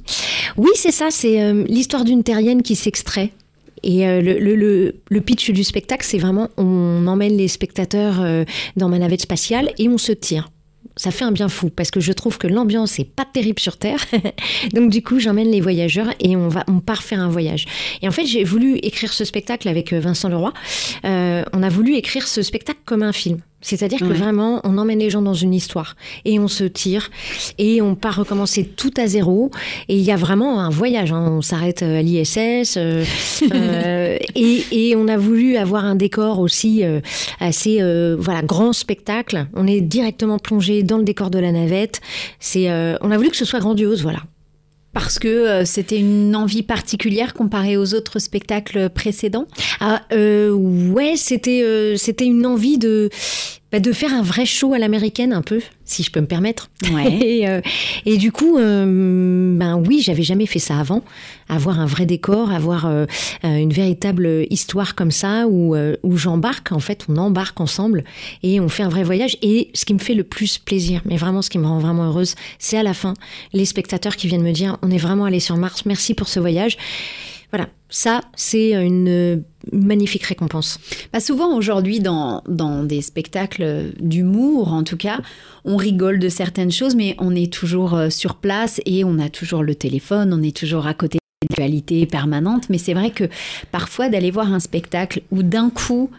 [0.56, 3.30] Oui, c'est ça, c'est euh, l'histoire d'une terrienne qui s'extrait.
[3.84, 8.44] Et euh, le, pitch du spectacle, c'est vraiment on emmène les spectateurs euh,
[8.76, 10.50] dans ma navette spatiale et on se tire.
[10.96, 13.76] Ça fait un bien fou parce que je trouve que l'ambiance est pas terrible sur
[13.76, 14.04] Terre.
[14.72, 17.66] Donc du coup, j'emmène les voyageurs et on va part faire un voyage.
[18.00, 20.52] Et en fait, j'ai voulu écrire ce spectacle avec euh, Vincent Leroy.
[21.04, 23.40] On a voulu écrire ce spectacle comme un film.
[23.66, 25.96] C'est-à-dire que vraiment, on emmène les gens dans une histoire
[26.26, 27.10] et on se tire
[27.58, 29.50] et on part recommencer tout à zéro.
[29.88, 31.12] Et il y a vraiment un voyage.
[31.12, 31.26] hein.
[31.30, 33.04] On s'arrête euh, à l'ISS euh,
[33.54, 37.00] euh, et, et on a voulu avoir un décor aussi euh,
[37.40, 39.46] assez euh, voilà grand spectacle.
[39.54, 42.00] On est directement plongé dans le décor de la navette.
[42.40, 44.20] C'est euh, on a voulu que ce soit grandiose, voilà.
[44.94, 49.46] Parce que euh, c'était une envie particulière comparée aux autres spectacles précédents.
[49.80, 53.10] Ah, euh, ouais, c'était euh, c'était une envie de
[53.74, 56.70] bah, de faire un vrai show à l'américaine un peu, si je peux me permettre.
[56.92, 57.12] Ouais.
[57.24, 57.60] Et, euh,
[58.06, 61.02] et du coup, euh, ben oui, j'avais jamais fait ça avant.
[61.48, 63.06] Avoir un vrai décor, avoir euh,
[63.42, 68.04] une véritable histoire comme ça où où j'embarque en fait, on embarque ensemble
[68.44, 69.36] et on fait un vrai voyage.
[69.42, 72.04] Et ce qui me fait le plus plaisir, mais vraiment ce qui me rend vraiment
[72.04, 73.14] heureuse, c'est à la fin
[73.52, 76.38] les spectateurs qui viennent me dire on est vraiment allé sur Mars, merci pour ce
[76.38, 76.78] voyage.
[77.50, 80.78] Voilà, ça, c'est une magnifique récompense.
[81.12, 85.20] Bah souvent aujourd'hui, dans, dans des spectacles d'humour, en tout cas,
[85.64, 89.28] on rigole de certaines choses, mais on est toujours euh, sur place et on a
[89.28, 92.68] toujours le téléphone, on est toujours à côté de l'actualité permanente.
[92.68, 93.24] Mais c'est vrai que
[93.70, 96.10] parfois, d'aller voir un spectacle où d'un coup,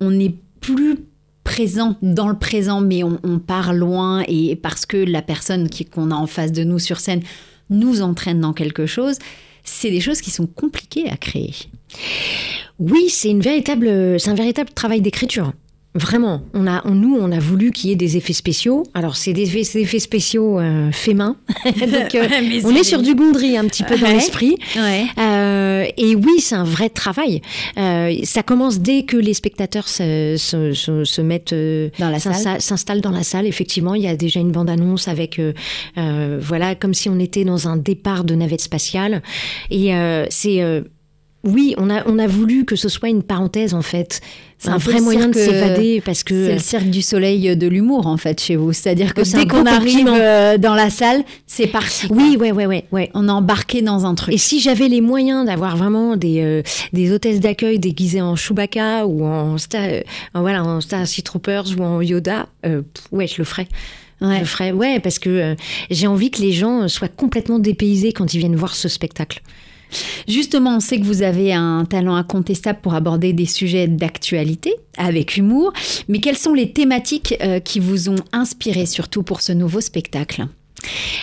[0.00, 0.98] on n'est plus
[1.44, 6.14] présent dans le présent, mais on, part loin et parce que la personne qu'on a
[6.14, 7.22] en face de nous sur scène
[7.70, 9.18] nous entraîne dans quelque chose,
[9.64, 11.54] c'est des choses qui sont compliquées à créer.
[12.78, 15.52] Oui, c'est une véritable, c'est un véritable travail d'écriture.
[15.94, 18.84] Vraiment, on a, nous, on a voulu qu'il y ait des effets spéciaux.
[18.94, 21.36] Alors, c'est des, effets spéciaux euh, faits main.
[21.64, 22.28] Donc, euh,
[22.64, 24.56] on est sur du Gondry un petit peu dans l'esprit.
[24.76, 25.06] Ouais.
[25.18, 27.42] Euh, et oui, c'est un vrai travail.
[27.76, 31.54] Euh, ça commence dès que les spectateurs se, se, se, se mettent
[31.98, 33.46] dans la salle, s'installent dans la salle.
[33.46, 35.40] Effectivement, il y a déjà une bande-annonce avec,
[35.96, 39.22] voilà, comme si on était dans un départ de navette spatiale.
[39.72, 39.92] Et
[40.28, 40.84] c'est
[41.42, 44.20] oui, on a, on a voulu que ce soit une parenthèse en fait.
[44.58, 48.06] C'est un, vrai moyen de s'évader parce que c'est le cirque du soleil de l'humour
[48.06, 48.74] en fait chez vous.
[48.74, 52.08] C'est-à-dire que dès qu'on arrive euh, dans la salle, c'est parti.
[52.10, 53.10] Oui, ouais, ouais, ouais, ouais.
[53.14, 54.34] On est embarqué dans un truc.
[54.34, 59.06] Et si j'avais les moyens d'avoir vraiment des euh, des hôtesses d'accueil déguisées en Chewbacca
[59.06, 59.88] ou en, Star,
[60.34, 63.68] voilà en Starship Troopers ou en Yoda, euh, ouais, je le ferais.
[64.20, 64.34] Ouais.
[64.34, 65.56] Je le ferais, ouais, parce que
[65.88, 69.40] j'ai envie que les gens soient complètement dépaysés quand ils viennent voir ce spectacle.
[70.28, 75.36] Justement, on sait que vous avez un talent incontestable pour aborder des sujets d'actualité avec
[75.36, 75.72] humour,
[76.08, 80.46] mais quelles sont les thématiques euh, qui vous ont inspiré surtout pour ce nouveau spectacle?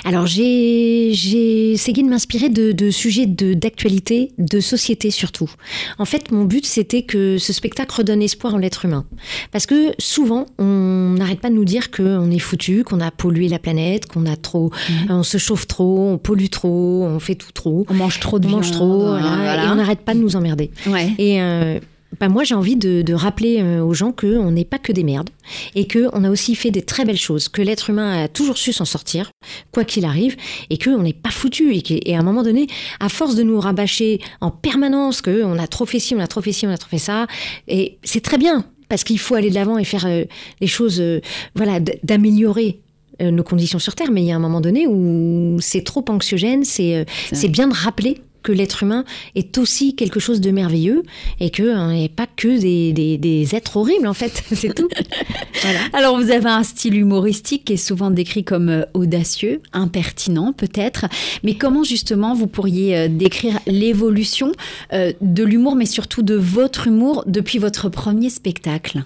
[0.05, 5.49] Alors j'ai essayé de m'inspirer de, de, sujets d'actualité, de, société surtout.
[5.97, 9.05] En fait, mon but c'était que ce spectacle redonne espoir en l'être humain.
[9.51, 13.47] Parce que souvent, on n'arrête pas de nous dire qu'on est foutu, qu'on a pollué
[13.47, 15.11] la planète, qu'on a trop, mmh.
[15.11, 17.85] on se chauffe trop, on pollue trop, on fait tout trop.
[17.89, 19.65] On mange trop de on mange trop, voilà, voilà.
[19.65, 20.71] et on n'arrête pas de nous emmerder.
[20.87, 21.11] Ouais.
[21.17, 21.79] Et euh,
[22.19, 25.03] bah moi j'ai envie de, de rappeler euh, aux gens qu'on n'est pas que des
[25.03, 25.29] merdes
[25.75, 28.73] et qu'on a aussi fait des très belles choses, que l'être humain a toujours su
[28.73, 29.31] s'en sortir,
[29.71, 30.35] quoi qu'il arrive,
[30.69, 32.67] et qu'on n'est pas foutu et, et à un moment donné,
[32.99, 36.41] à force de nous rabâcher en permanence qu'on a trop fait ci, on a trop
[36.41, 37.27] fait ci, on a trop fait ça,
[37.67, 40.23] et c'est très bien parce qu'il faut aller de l'avant et faire euh,
[40.61, 41.19] les choses, euh,
[41.55, 42.81] voilà, d'améliorer
[43.19, 46.63] nos conditions sur Terre, mais il y a un moment donné où c'est trop anxiogène,
[46.63, 49.03] c'est c'est bien de rappeler que l'être humain
[49.35, 51.03] est aussi quelque chose de merveilleux
[51.41, 54.87] et que n'est pas que des, des, des, êtres horribles en fait, c'est tout.
[55.61, 55.79] voilà.
[55.91, 61.07] Alors vous avez un style humoristique qui est souvent décrit comme euh, audacieux, impertinent peut-être,
[61.43, 64.53] mais comment justement vous pourriez euh, décrire l'évolution
[64.93, 69.03] euh, de l'humour, mais surtout de votre humour depuis votre premier spectacle?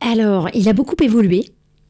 [0.00, 1.46] Alors, il a beaucoup évolué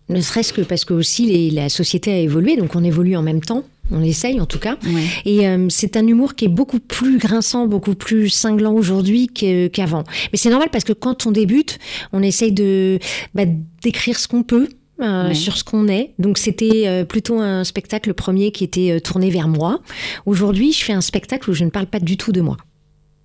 [0.09, 3.23] ne serait-ce que parce que aussi les, la société a évolué, donc on évolue en
[3.23, 3.65] même temps.
[3.91, 4.77] On essaye en tout cas.
[4.85, 5.03] Ouais.
[5.25, 10.05] Et euh, c'est un humour qui est beaucoup plus grinçant, beaucoup plus cinglant aujourd'hui qu'avant.
[10.33, 11.79] Mais c'est normal parce que quand on débute,
[12.13, 12.99] on essaye de
[13.35, 13.45] bah,
[13.83, 14.69] d'écrire ce qu'on peut.
[15.01, 15.35] Euh, Ouais.
[15.35, 16.13] sur ce qu'on est.
[16.21, 19.81] Donc c'était euh, plutôt un spectacle le premier qui était tourné vers moi.
[20.27, 22.57] Aujourd'hui, je fais un spectacle où je ne parle pas du tout de moi.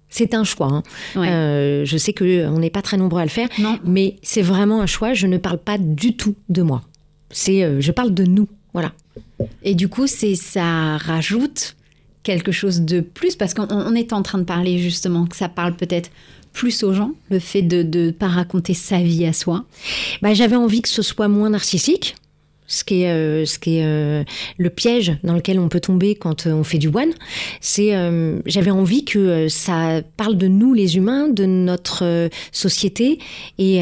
[0.09, 0.69] C'est un choix.
[0.71, 0.83] hein.
[1.15, 1.27] Ouais.
[1.29, 3.77] Euh, je sais que on n'est pas très nombreux à le faire, Non.
[3.85, 5.13] mais c'est vraiment un choix.
[5.13, 6.81] Je ne parle pas du tout de moi.
[7.29, 8.47] C'est, euh, je parle de nous.
[8.73, 8.93] Voilà.
[9.63, 11.75] Et du coup, c'est ça rajoute
[12.23, 15.47] quelque chose de plus parce qu'on on est en train de parler justement que ça
[15.47, 16.09] parle peut-être
[16.57, 19.65] plus aux gens, le fait de ne pas raconter sa vie à soi.
[20.23, 22.15] Bah, j'avais envie que ce soit moins narcissique.
[22.69, 24.25] Ce qui est, euh, ce qui est euh,
[24.57, 27.13] le piège dans lequel on peut tomber quand euh, on fait du one,
[27.61, 27.93] c'est
[28.45, 33.19] j'avais envie que ça parle de nous les humains, de notre société
[33.57, 33.79] et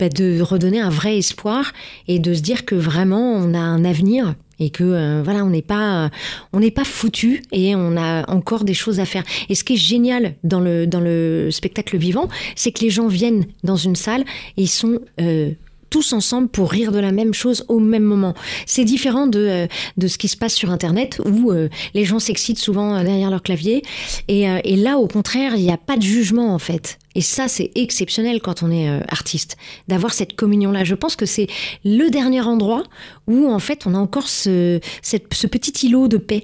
[0.00, 1.72] bah, de redonner un vrai espoir
[2.08, 5.50] et de se dire que vraiment on a un avenir et que euh, voilà on
[5.50, 6.10] n'est pas
[6.52, 9.24] on n'est pas foutu et on a encore des choses à faire.
[9.48, 13.08] Et ce qui est génial dans le dans le spectacle vivant c'est que les gens
[13.08, 14.22] viennent dans une salle
[14.56, 15.50] et ils sont euh,
[15.94, 18.34] tous ensemble pour rire de la même chose au même moment.
[18.66, 22.18] C'est différent de, euh, de ce qui se passe sur Internet où euh, les gens
[22.18, 23.82] s'excitent souvent euh, derrière leur clavier.
[24.26, 26.98] Et, et là, au contraire, il n'y a pas de jugement en fait.
[27.14, 30.82] Et ça, c'est exceptionnel quand on est artiste, d'avoir cette communion-là.
[30.82, 31.46] Je pense que c'est
[31.84, 32.82] le dernier endroit
[33.28, 36.42] où en fait on a encore ce, cette- ce petit îlot de paix.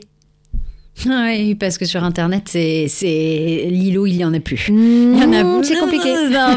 [1.07, 2.87] Oui, parce que sur Internet, c'est
[3.71, 4.67] l'îlot, il y en a plus.
[4.69, 6.13] Il y en a c'est compliqué.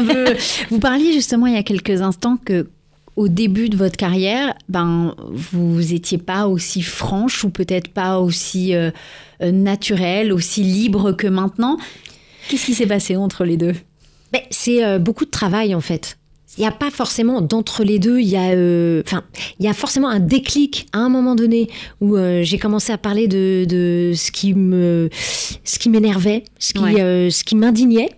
[0.06, 0.34] Peu-
[0.70, 2.68] Vous parliez justement il y a quelques instants que
[3.16, 5.14] au début de votre carrière, ben
[5.52, 8.90] vous étiez pas aussi franche ou peut-être pas aussi euh,
[9.40, 11.78] naturelle, aussi libre que maintenant?
[12.48, 13.74] Qu'est-ce qui s'est passé entre les deux?
[14.32, 16.18] Ben, c'est euh, beaucoup de travail en fait.
[16.58, 18.18] il n'y a pas forcément d'entre les deux.
[18.18, 19.02] Il y a, euh,
[19.60, 21.68] il y a forcément un déclic à un moment donné
[22.00, 25.08] où euh, j'ai commencé à parler de, de ce qui me,
[25.64, 27.30] ce qui m'énervait, ce qui, Ouais.
[27.30, 28.10] ce qui m'indignait.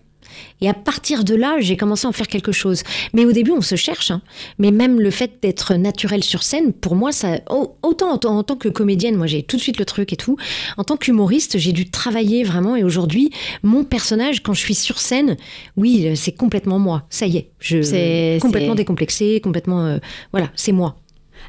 [0.61, 2.83] Et à partir de là, j'ai commencé à en faire quelque chose.
[3.13, 4.11] Mais au début, on se cherche.
[4.11, 4.23] hein.
[4.59, 8.43] Mais même le fait d'être naturel sur scène, pour moi, ça, au- autant en, en
[8.43, 10.37] tant que comédienne, moi j'ai tout de suite le truc et tout.
[10.77, 12.77] En tant qu'humoriste, j'ai dû travailler vraiment.
[12.77, 13.31] Et aujourd'hui,
[13.63, 15.37] mon personnage, quand je suis sur scène,
[15.77, 17.05] oui, c'est complètement moi.
[17.11, 19.99] Ça y est, je C'est- complètement décomplexé, complètement, euh,
[20.33, 20.97] voilà, c'est moi.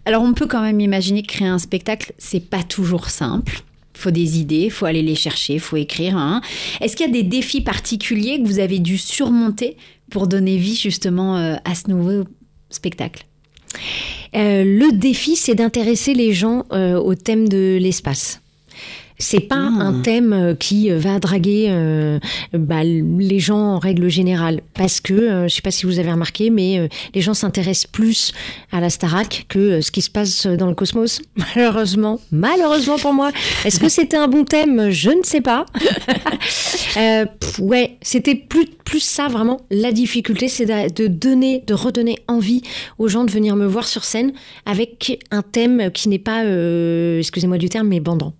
[0.05, 3.61] Alors on peut quand même imaginer que créer un spectacle, c'est pas toujours simple.
[3.97, 6.15] Faut des idées, il faut aller les chercher, faut écrire.
[6.15, 6.41] hein.
[6.81, 9.75] Est-ce qu'il y a des défis particuliers que vous avez dû surmonter
[10.11, 12.25] pour donner vie justement euh, à ce nouveau
[12.69, 13.25] spectacle?
[14.35, 18.41] Euh, le défi, c'est d'intéresser les gens euh, au thème de l'espace.
[19.19, 19.81] C'est pas Ah.
[19.83, 22.19] un thème euh, qui euh, va draguer euh,
[22.53, 26.11] bah, les gens en règle générale, parce que euh, je sais pas si vous avez
[26.11, 28.31] remarqué, mais euh, les gens s'intéressent plus
[28.71, 31.19] à la Starac que ce qui se passe dans le cosmos.
[31.55, 33.31] Malheureusement, malheureusement pour moi.
[33.65, 34.89] Est-ce que c'était un bon thème?
[34.91, 35.65] Je ne sais pas.
[36.93, 39.61] Pff, ouais, c'était plus plus ça vraiment.
[39.69, 42.61] La difficulté, c'est de, donner, de redonner envie
[42.97, 44.31] aux gens de venir me voir sur scène
[44.65, 46.43] avec un thème qui n'est pas,
[47.19, 48.33] excusez-moi du terme, mais bandant.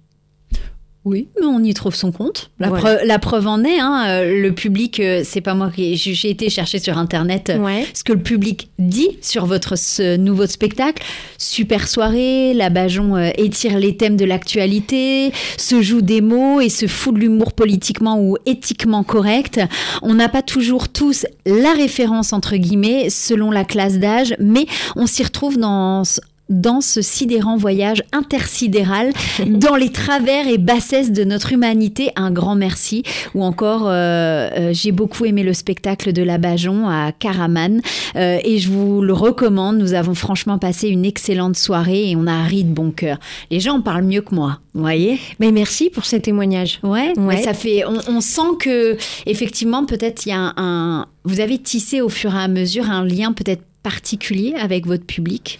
[1.07, 2.51] Oui, mais on y trouve son compte.
[2.59, 5.95] La, preuve, la preuve en est, hein, euh, le public, euh, c'est pas moi qui
[5.95, 7.85] j'ai été chercher sur internet euh, Ouais.
[7.93, 11.01] ce que le public dit sur votre ce nouveau spectacle.
[11.37, 16.87] Super soirée, la Bajon étire les thèmes de l'actualité, se joue des mots et se
[16.87, 19.61] fout de l'humour politiquement ou éthiquement correct.
[20.01, 24.65] On n'a pas toujours tous la référence entre guillemets selon la classe d'âge, mais
[24.97, 26.03] on s'y retrouve dans
[26.49, 29.11] dans ce sidérant voyage intersidéral
[29.47, 32.09] dans les travers et bassesses de notre humanité.
[32.15, 33.03] Un grand merci.
[33.35, 37.81] Ou encore, euh, euh, j'ai beaucoup aimé le spectacle de la Bajon à Caraman
[38.15, 39.77] euh, et je vous le recommande.
[39.77, 43.17] Nous avons franchement passé une excellente soirée et on a ri de bon cœur.
[43.51, 46.79] Les gens en parlent mieux que moi, vous voyez Mais merci pour ces témoignages.
[46.83, 47.41] Ouais, Ouais.
[47.41, 47.83] ça fait.
[47.85, 52.09] On, on sent que effectivement, peut-être il y a un, un- Vous avez tissé au
[52.09, 55.59] fur et à mesure un lien peut-être particulier avec votre public?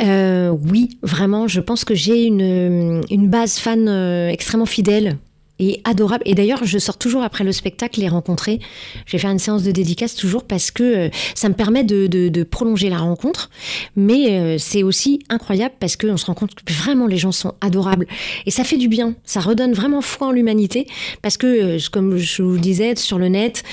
[0.00, 5.18] Euh, oui, vraiment, je pense que j'ai une, une base fan euh, extrêmement fidèle
[5.58, 6.22] et adorable.
[6.26, 8.60] Et d'ailleurs, je sors toujours après le spectacle les rencontrer.
[9.06, 12.06] Je vais faire une séance de dédicace toujours parce que euh, ça me permet de,
[12.06, 13.50] de- de prolonger la rencontre.
[13.96, 17.54] Mais euh, c'est aussi incroyable parce qu'on se rend compte que vraiment les gens sont
[17.60, 18.06] adorables.
[18.46, 19.14] Et ça fait du bien.
[19.24, 20.86] Ça redonne vraiment foi en l'humanité
[21.22, 23.64] parce que, comme je vous disais, sur le net,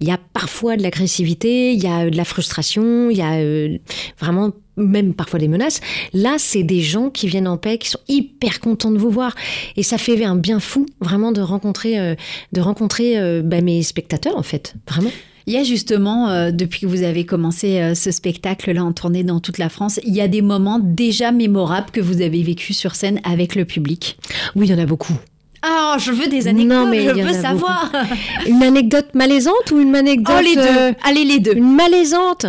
[0.00, 3.22] il y a parfois de l'agressivité, il y a euh, de la frustration, il y
[3.22, 3.78] a euh,
[4.18, 5.80] vraiment même parfois des menaces.
[6.14, 9.34] Là, c'est des gens qui viennent en paix, qui sont hyper contents de vous voir,
[9.76, 12.14] et ça fait un bien fou, vraiment, de rencontrer, euh,
[12.52, 15.10] de rencontrer bah, mes spectateurs, en fait, vraiment.
[15.46, 19.24] Il y a justement, euh, depuis que vous avez commencé euh, ce spectacle-là en tournée
[19.24, 22.76] dans toute la France, il y a des moments déjà mémorables que vous avez vécus
[22.76, 24.18] sur scène avec le public?
[24.54, 25.14] Oui, il y en a beaucoup.
[25.62, 27.92] Ah, je veux des anecdotes, Non, mais je veux savoir.
[28.46, 30.60] Une anecdote malaisante ou une anecdote Oh, les deux.
[30.62, 31.54] euh, Allez, les deux.
[31.54, 32.46] Une malaisante.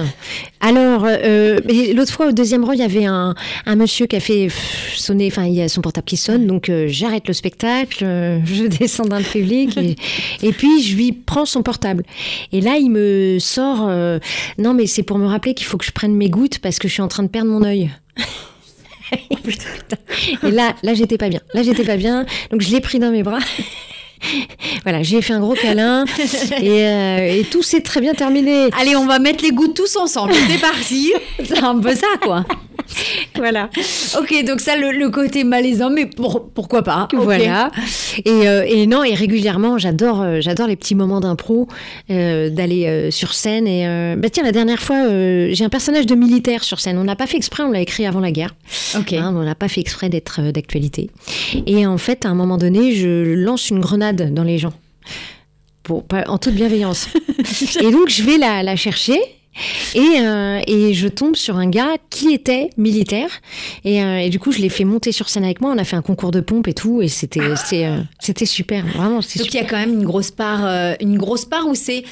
[0.61, 1.59] Alors, euh,
[1.93, 4.47] l'autre fois, au deuxième rang, il y avait un, un monsieur qui a fait
[4.95, 8.05] sonner, enfin, il y a son portable qui sonne, donc euh, j'arrête le spectacle,
[8.45, 9.95] je descends dans le public, et,
[10.41, 12.03] et puis je lui prends son portable.
[12.53, 13.89] Et là, il me sort,
[14.57, 16.87] non, mais c'est pour me rappeler qu'il faut que je prenne mes gouttes parce que
[16.87, 17.89] je suis en train de perdre mon œil.
[20.43, 21.41] Et là, là, j'étais pas bien.
[21.53, 22.25] Là, j'étais pas bien.
[22.51, 23.39] Donc, je l'ai pris dans mes bras.
[24.83, 26.05] voilà, j'ai fait un gros câlin
[26.61, 28.69] et, euh, et tout s'est très bien terminé.
[28.79, 30.33] Allez, on va mettre les gouttes tous ensemble.
[30.47, 31.11] C'est parti.
[31.43, 32.45] C'est un peu ça, quoi.
[33.35, 33.69] Voilà.
[34.19, 37.19] Ok, donc ça, le, le côté malaisant, mais pour- pourquoi pas ok.
[37.23, 37.71] Voilà.
[38.25, 41.67] Et, euh, et non, et régulièrement, j'adore, euh, j'adore les petits moments d'impro,
[42.11, 43.67] euh, d'aller sur scène.
[43.67, 46.97] Et bah tiens, la dernière fois, j'ai un personnage de militaire sur scène.
[46.97, 48.53] On n'a pas fait exprès, on l'a écrit avant la guerre.
[48.97, 49.13] Ok.
[49.13, 51.09] Hein, on n'a pas fait exprès d'être d'actualité.
[51.65, 54.73] Et en fait, à un moment donné, je lance une grenade dans les gens.
[55.83, 57.07] Pour, en toute bienveillance.
[57.81, 59.19] et donc, je vais la, la chercher.
[59.95, 63.29] Et, euh, et je tombe sur un gars qui était militaire.
[63.83, 65.71] Et, euh, et du coup, je l'ai fait monter sur scène avec moi.
[65.75, 67.01] On a fait un concours de pompe et tout.
[67.01, 68.85] Et c'était c'était euh, c'était super.
[68.85, 69.63] Vraiment, c'était Donc il super.
[69.63, 70.65] y a quand même une grosse part,
[70.99, 72.03] une grosse part où c'est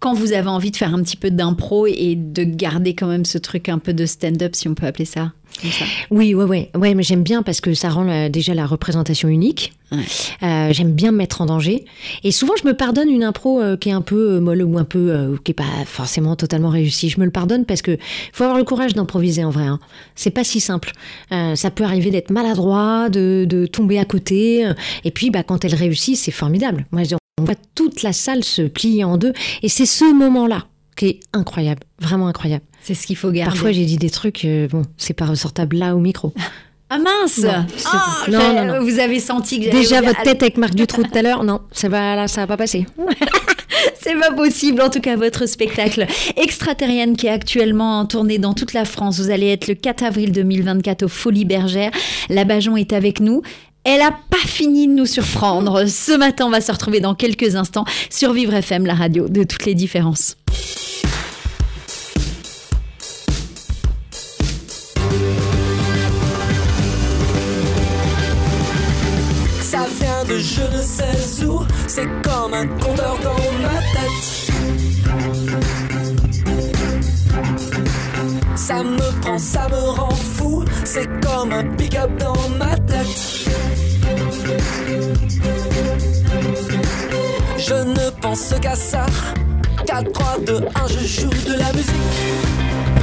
[0.00, 3.24] quand vous avez envie de faire un petit peu d'impro et de garder quand même
[3.24, 5.32] ce truc un peu de stand-up, si on peut appeler ça.
[5.60, 5.84] ça.
[6.10, 9.28] Oui, ouais, ouais, ouais, mais j'aime bien parce que ça rend la- déjà la représentation
[9.28, 9.72] unique.
[9.90, 9.98] Ouais.
[10.42, 11.84] Euh, j'aime bien me mettre en danger.
[12.22, 14.78] Et souvent, je me pardonne une impro euh, qui est un peu euh, molle ou
[14.78, 17.08] un peu qui est pas forcément totalement réussie.
[17.08, 17.96] Je me le pardonne parce que
[18.32, 19.64] faut avoir le courage d'improviser en vrai.
[19.64, 19.80] Hein.
[20.14, 20.92] C'est pas si simple.
[21.30, 24.70] Ça peut arriver d'être maladroit, de, de tomber à côté.
[25.04, 26.86] Et puis, bah, quand elle réussit, c'est formidable.
[26.92, 29.32] Moi, je- on voit toute la salle se plier en deux.
[29.62, 32.64] Et c'est ce moment-là qui est incroyable, vraiment incroyable.
[32.82, 33.50] C'est ce qu'il faut garder.
[33.52, 36.32] Parfois, j'ai dit des trucs, euh, bon, c'est pas ressortable là au micro.
[36.90, 38.80] Ah mince Non, Ah, non, non, non.
[38.82, 41.90] Vous avez senti que Déjà, votre tête avec Marc Dutroux tout à l'heure, non, ça
[41.90, 42.86] va, là, ça va pas passer.
[44.00, 48.54] C'est pas possible, en tout cas, votre spectacle extraterrienne qui est actuellement en tournée dans
[48.54, 49.20] toute la France.
[49.20, 51.90] Vous allez être le 4 avril 2024 au Folies Bergères.
[52.30, 53.42] La Bajon est avec nous.
[53.84, 55.86] Elle a pas fini de nous surprendre.
[55.86, 59.44] Ce matin, on va se retrouver dans quelques instants sur Vivre FM, la radio de
[59.44, 60.36] toutes les différences.
[69.62, 74.48] Ça vient de je ne sais où, c'est comme un compteur dans ma tête.
[78.56, 83.47] Ça me prend, ça me rend fou, c'est comme un pick-up dans ma tête.
[88.20, 89.06] Pense qu'à ça.
[89.86, 92.18] 4, 3, 2, 1, je joue de la musique.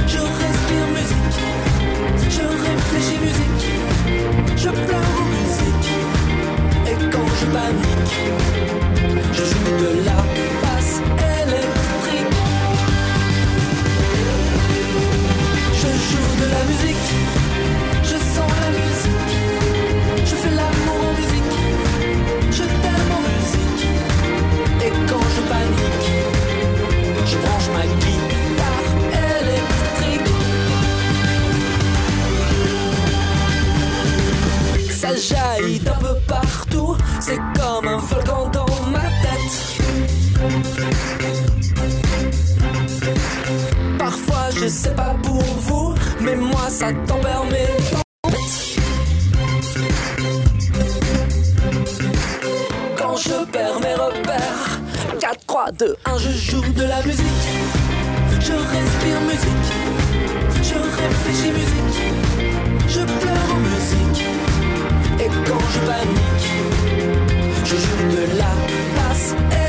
[0.06, 1.38] Je respire musique.
[2.30, 3.64] Je réfléchis musique.
[4.56, 5.90] Je pleure musique.
[6.86, 8.16] Et quand je panique,
[9.32, 10.18] je joue de la
[10.62, 12.36] basse électrique.
[15.72, 17.08] Je joue de la musique,
[35.06, 39.78] Ça jaillit d'un peu partout, c'est comme un volcan dans ma tête.
[43.98, 47.68] Parfois je sais pas pour vous, mais moi ça tempère mes.
[52.98, 54.80] Quand je perds mes repères,
[55.20, 57.24] 4, 3, 2, 1, je joue de la musique.
[58.40, 59.72] Je respire musique,
[60.62, 62.12] je réfléchis musique,
[62.88, 63.75] je pleure musique.
[65.72, 66.50] Je panique,
[67.64, 68.52] je joue de la
[68.96, 69.65] basse électrique.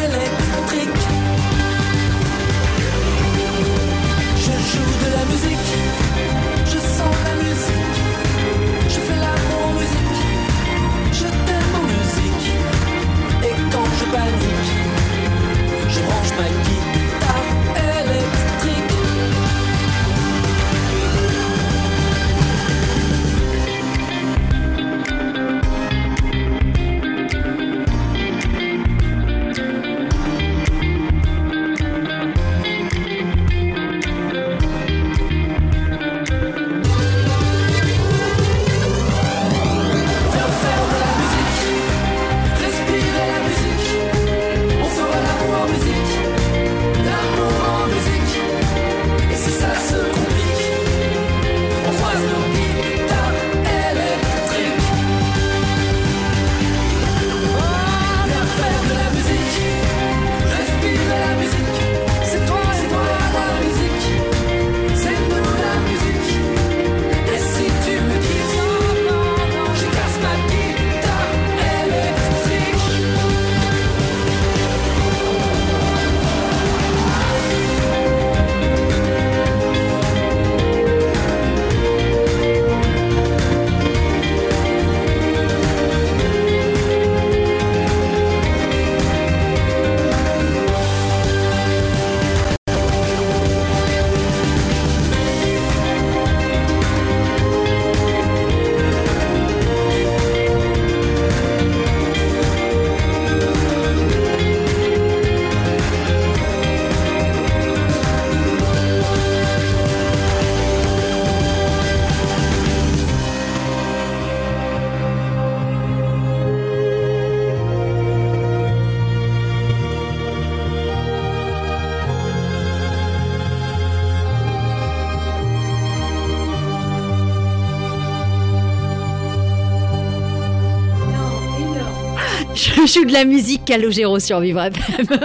[133.06, 135.06] De la musique Calogero sur Vivre FM.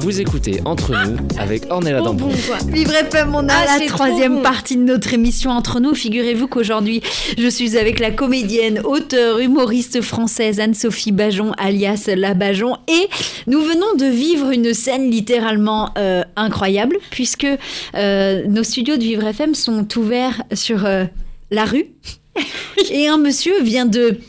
[0.00, 2.28] Vous écoutez Entre nous avec Ornella Dampron.
[2.68, 4.42] Vivre FM, on a Ah, la troisième bon.
[4.42, 5.94] partie de notre émission Entre nous.
[5.94, 7.02] Figurez-vous qu'aujourd'hui,
[7.36, 12.76] je suis avec la comédienne, auteure, humoriste française Anne-Sophie Bajon, alias La Bajon.
[12.86, 13.08] Et
[13.48, 17.46] nous venons de vivre une scène littéralement euh, incroyable, puisque
[17.96, 21.04] euh, nos studios de Vivre FM sont ouverts sur euh,
[21.50, 21.86] la rue.
[22.92, 24.20] Et un monsieur vient de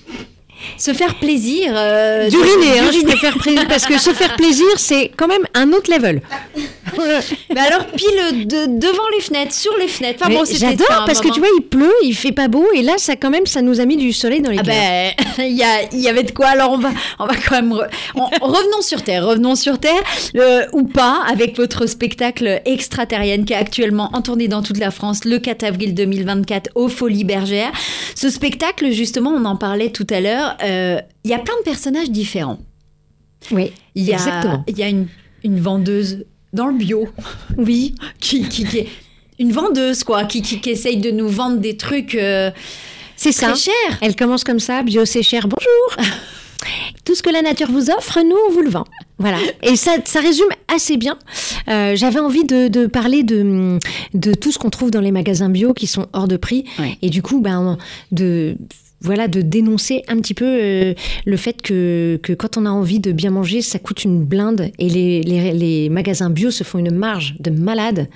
[0.77, 1.73] se faire plaisir.
[1.75, 3.05] euh, D'uriner, hein, je
[3.37, 6.21] plaisir, parce que se faire plaisir, c'est quand même un autre level.
[7.53, 10.19] Mais alors, pile de- devant les fenêtres, sur les fenêtres.
[10.23, 12.93] Enfin bon, J'adore parce que tu vois, il pleut, il fait pas beau, et là,
[12.97, 15.63] ça quand même, ça nous a mis du soleil dans les Ah ben, il y,
[15.63, 16.47] a- il y avait de quoi.
[16.47, 16.89] Alors on va,
[17.19, 17.71] on va quand même.
[17.73, 20.01] re- on- revenons sur terre, revenons sur terre,
[20.35, 24.91] euh, ou pas, avec votre spectacle extraterrienne qui est actuellement en tournée dans toute la
[24.91, 27.71] France, le 4 avril 2024 au Folies Bergères.
[28.15, 30.57] Ce spectacle, justement, on en parlait tout à l'heure.
[30.63, 32.57] euh, Il y a plein de personnages différents.
[33.51, 34.63] Oui, Il y a, exactement.
[34.67, 35.07] il y a une,
[35.43, 37.07] une vendeuse dans le bio.
[37.57, 37.95] Oui.
[38.19, 38.87] Qui, qui, qui est
[39.39, 42.51] une vendeuse, quoi, qui, qui, qui essaye de nous vendre des trucs euh,
[43.15, 43.53] C'est ça.
[43.55, 43.97] chers.
[44.01, 46.09] Elle commence comme ça, bio c'est cher, bonjour.
[47.05, 48.83] Tout ce que la nature vous offre, nous on vous le vend.
[49.17, 49.37] Voilà.
[49.63, 51.17] Et ça, ça résume assez bien.
[51.69, 53.79] Euh, J'avais envie de, de parler de,
[54.13, 56.65] de tout ce qu'on trouve dans les magasins bio qui sont hors de prix.
[56.77, 56.97] Ouais.
[57.01, 57.77] Et du coup, ben,
[58.11, 58.57] de
[59.01, 60.93] voilà, de dénoncer un petit peu euh,
[61.25, 64.71] le fait que, que quand on a envie de bien manger, ça coûte une blinde
[64.77, 68.07] et les, les, les magasins bio se font une marge de malade.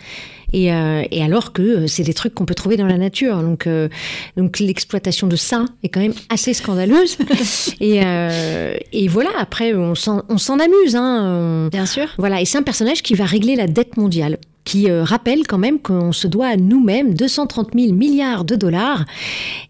[0.55, 3.41] Et, euh, et alors que euh, c'est des trucs qu'on peut trouver dans la nature.
[3.41, 3.89] Donc, euh,
[4.37, 7.17] donc l'exploitation de ça est quand même assez scandaleuse.
[7.81, 10.95] et, euh, et voilà, après, on s'en on s'en amuse.
[10.95, 12.05] Hein, on- Bien sûr.
[12.19, 15.57] voilà, et c'est un personnage qui va régler la dette mondiale, qui euh, rappelle quand
[15.57, 19.05] même qu'on se doit à nous-mêmes 230 000 milliards de dollars.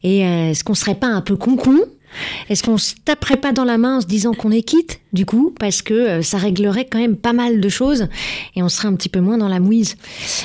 [0.03, 1.79] Et euh, est-ce qu'on serait pas un peu con-con?
[2.49, 5.25] Est-ce qu'on se taperait pas dans la main en se disant qu'on est quitte, du
[5.25, 8.07] coup, parce que euh, ça réglerait quand même pas mal de choses
[8.55, 9.95] et on serait un petit peu moins dans la mouise.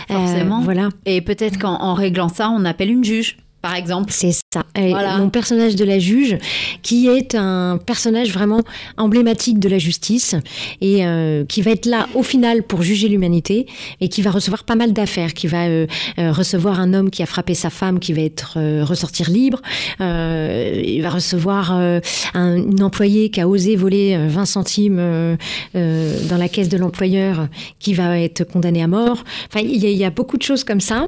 [0.08, 0.60] Forcément.
[0.62, 0.88] voilà.
[1.04, 4.12] Et peut-être qu'en en réglant ça, on appelle une juge, par exemple.
[4.12, 4.64] C'est ça.
[4.76, 5.18] Voilà.
[5.18, 6.38] Mon personnage de la juge,
[6.82, 8.62] qui est un personnage vraiment
[8.96, 10.34] emblématique de la justice
[10.80, 13.66] et euh, qui va être là au final pour juger l'humanité
[14.00, 15.86] et qui va recevoir pas mal d'affaires, qui va euh,
[16.18, 19.60] euh, recevoir un homme qui a frappé sa femme, qui va être euh, ressortir libre.
[20.00, 22.00] Il va recevoir un,
[22.34, 25.36] une employée qui a osé voler euh, 20 centimes
[25.74, 27.48] dans la caisse de l'employeur,
[27.78, 29.24] qui va être condamné à mort.
[29.48, 31.06] Enfin, il y, y a beaucoup de choses comme ça.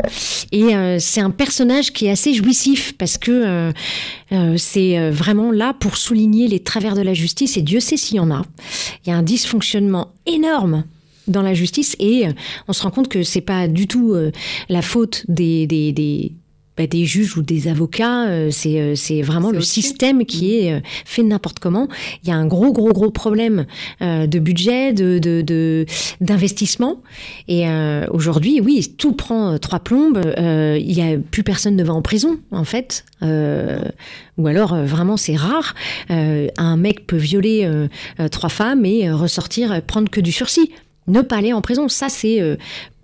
[0.53, 2.33] Et c'est un personnage qui est assez
[2.99, 3.73] parce que euh,
[4.33, 7.97] euh, c'est euh, vraiment là pour souligner les travers de la justice et Dieu sait
[7.97, 8.43] s'il y en a.
[9.05, 10.85] Il y a un dysfonctionnement énorme
[11.27, 12.27] dans la justice et
[12.67, 14.17] on se rend compte que c'est pas du tout
[14.69, 16.35] la faute des
[16.81, 20.57] bah, des juges ou des avocats, euh, c'est euh, c'est vraiment C'est le système qui
[20.57, 21.89] est euh, fait n'importe comment.
[22.23, 23.67] Il y a un gros gros gros problème
[24.01, 25.85] de budget, de de- de-
[26.23, 27.03] d'investissement.
[27.49, 27.65] Et
[28.11, 30.21] aujourd'hui, oui, tout prend trois plombes.
[30.39, 33.05] Il y a plus personne ne va en prison, en fait.
[33.23, 35.75] Ou alors, vraiment, c'est rare.
[36.09, 37.69] Un mec peut violer
[38.31, 40.71] trois femmes et ressortir, prendre que du sursis.
[41.09, 42.41] Ne pas aller en prison, ça c'est...
[42.41, 42.57] euh,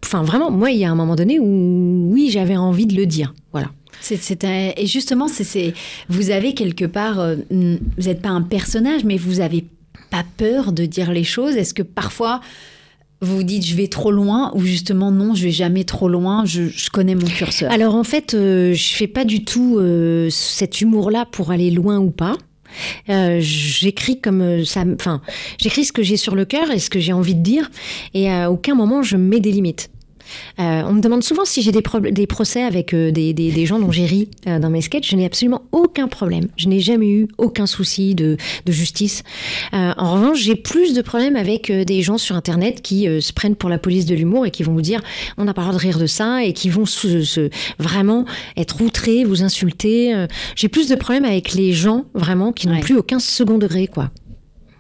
[0.05, 3.07] Enfin, vraiment, moi, il y a un moment donné où, oui, j'avais envie de le
[3.07, 3.35] dire.
[3.53, 3.71] Voilà.
[4.01, 5.73] C'est, un- et justement, c'est,
[6.09, 9.65] vous avez quelque part, euh, vous n'êtes pas un personnage, mais vous avez
[10.11, 11.57] pas peur de dire les choses.
[11.57, 12.41] Est-ce que parfois
[13.23, 16.45] vous vous dites je vais trop loin ou justement non, je vais jamais trop loin,
[16.45, 17.73] je, je connais mon curseur?
[17.73, 21.99] Alors en fait, euh, je fais pas du tout euh, cet humour-là pour aller loin
[21.99, 22.37] ou pas.
[23.09, 25.21] Euh, j'écris comme euh, ça, enfin,
[25.59, 27.71] j'écris ce que j'ai sur le cœur et ce que j'ai envie de dire,
[28.15, 29.91] et à aucun moment je me mets des limites.
[30.59, 33.79] Euh, on me demande souvent si j'ai des, procès avec euh, des, des- des gens
[33.79, 35.11] dont j'ai ri euh, dans mes sketchs.
[35.11, 36.49] Je n'ai absolument aucun problème.
[36.57, 39.23] Je n'ai jamais eu aucun souci de, de justice.
[39.73, 43.69] En revanche, j'ai plus de problèmes avec des gens sur Internet qui se prennent pour
[43.71, 45.01] la police de l'humour et qui vont vous dire
[45.39, 48.25] on n'a pas le droit de rire de ça et qui vont se, se- vraiment
[48.57, 50.27] être outrés, vous insulter.
[50.55, 52.81] J'ai plus de problèmes avec les gens vraiment qui n'ont Ouais.
[52.81, 54.11] plus aucun second degré quoi.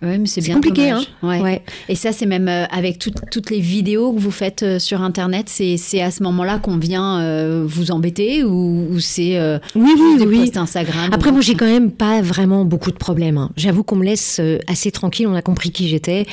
[0.06, 1.02] Mais c'est bien compliqué, hein.
[1.22, 1.40] Ouais.
[1.40, 1.62] Ouais.
[1.88, 5.02] Et ça, c'est même euh, avec toutes- toutes les vidéos que vous faites euh, sur
[5.02, 9.38] Internet, c'est, à ce moment-là qu'on vient euh, vous embêter ou, ou c'est
[9.74, 10.38] Oui, oui, des oui.
[10.40, 13.38] posts Instagram Après, ou- moi, j'ai quand même pas vraiment beaucoup de problèmes.
[13.38, 13.50] hein.
[13.56, 15.26] J'avoue qu'on me laisse assez tranquille.
[15.26, 16.26] On a compris qui j'étais.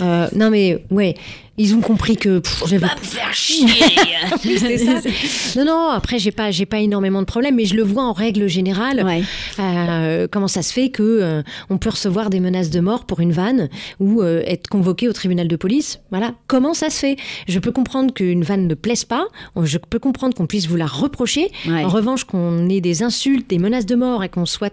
[0.00, 1.14] Non, mais ouais,
[1.60, 2.86] ils ont compris que pff, j'avais.
[2.86, 3.68] me faire chier
[4.78, 5.58] ça.
[5.58, 5.88] Non, non.
[5.90, 9.04] Après, j'ai pas, j'ai pas énormément de problèmes, mais je le vois en règle générale.
[9.04, 9.22] Ouais.
[9.58, 13.20] Euh, comment ça se fait que euh, on peut recevoir des menaces de mort pour
[13.20, 16.00] une vanne ou euh, être convoqué au tribunal de police?
[16.10, 16.32] Voilà.
[16.46, 17.16] Comment ça se fait?
[17.46, 19.26] Je peux comprendre qu'une vanne ne plaise pas.
[19.62, 21.50] Je peux comprendre qu'on puisse vous la reprocher.
[21.68, 21.84] Ouais.
[21.84, 24.72] En revanche, qu'on ait des insultes, des menaces de mort et qu'on soit,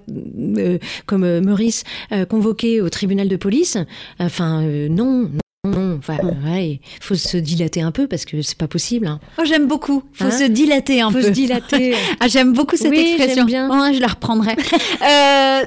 [1.05, 1.83] comme Maurice,
[2.29, 3.77] convoqué au tribunal de police,
[4.19, 5.29] enfin, non,
[5.67, 5.97] non.
[5.99, 9.07] Enfin, ouais, il faut se dilater un peu parce que c'est pas possible.
[9.07, 9.19] hein.
[9.39, 10.03] Oh, j'aime beaucoup.
[10.13, 11.23] Faut Hein se dilater un Faut peu.
[11.23, 11.95] se dilater.
[12.19, 13.45] Ah, j'aime beaucoup cette Oui, expression.
[13.45, 13.69] bien.
[13.69, 14.55] Ouais, je la reprendrai.
[15.01, 15.61] Euh,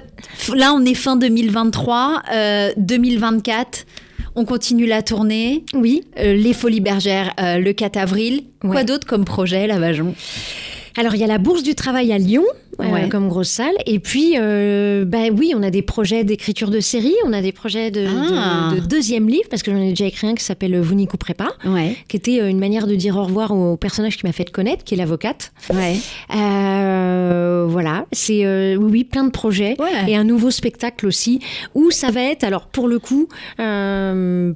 [0.55, 3.87] là, on est fin 2023, euh, 2024.
[4.37, 5.65] On continue la tournée.
[5.75, 6.05] oui.
[6.19, 8.43] Euh, les Folies Bergères euh, le 4 avril.
[8.61, 10.15] Quoi d'autre comme projet, la Vajon
[10.97, 12.45] Alors, il y a la Bourse du Travail à Lyon,
[12.81, 13.75] euh, comme grosse salle.
[13.87, 17.53] Et puis, euh, bah oui, on a des projets d'écriture de série, on a des
[17.53, 18.71] projets de, Ah.
[18.75, 21.07] de- de deuxième livre, parce que j'en ai déjà écrit un qui s'appelle Vous n'y
[21.07, 21.97] couperez pas, Ouais.
[22.09, 24.83] qui était euh, une manière de dire au revoir au personnage qui m'a fait connaître,
[24.85, 25.53] qui est l'avocate.
[25.73, 25.97] Ouais.
[26.35, 29.77] Euh, voilà, c'est oui, plein de projets.
[30.09, 31.41] Et un nouveau spectacle aussi,
[31.75, 33.29] où ça va être, alors pour le coup,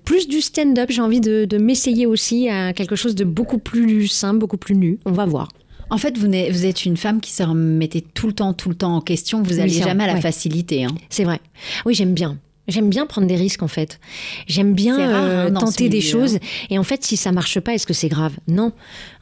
[0.05, 0.89] plus du stand-up.
[0.91, 4.74] J'ai envie de, de m'essayer aussi à quelque chose de beaucoup plus simple, beaucoup plus
[4.74, 4.99] nu.
[5.05, 5.49] On va voir.
[5.95, 6.26] En fait, vous,
[6.66, 9.42] êtes une femme qui se remettait tout le temps, tout le temps en question.
[9.45, 10.20] Vous Oui, n'allez c'est vrai, jamais à la ouais.
[10.20, 10.84] facilité.
[10.84, 10.90] hein.
[11.09, 11.40] C'est vrai.
[11.86, 12.36] Oui, j'aime bien.
[12.66, 14.01] J'aime bien prendre des risques en fait.
[14.49, 16.38] J'aime bien rare, euh, hein, ce tenter des milieu, choses.
[16.68, 18.32] Et en fait, si ça marche pas, est-ce que c'est grave?
[18.49, 18.72] Non.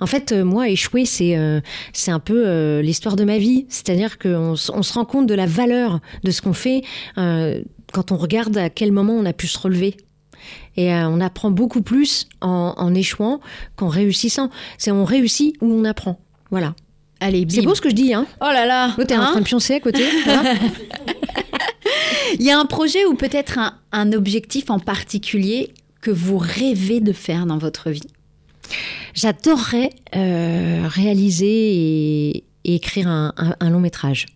[0.01, 1.61] En fait, euh, moi, échouer, c'est euh,
[1.93, 3.67] c'est un peu euh, l'histoire de ma vie.
[3.69, 6.83] C'est-à-dire qu'on on se rend compte de la valeur de ce qu'on fait
[7.19, 7.61] euh,
[7.93, 9.97] quand on regarde à quel moment on a pu se relever.
[10.77, 13.41] Et euh, on apprend beaucoup plus en, en échouant
[13.77, 14.49] qu'en réussissant.
[14.79, 16.19] C'est on réussit ou on apprend.
[16.53, 16.75] Voilà.
[17.19, 19.41] Allez, C'est beau ce que je dis, hein Oh là là est en hein train
[19.41, 20.05] de pioncer à côté.
[22.39, 27.01] Il y a un projet ou peut-être un, un objectif en particulier que vous rêvez
[27.01, 28.01] de faire dans votre vie?
[29.15, 34.27] J'adorerais euh, réaliser et, et écrire un, un- un long métrage.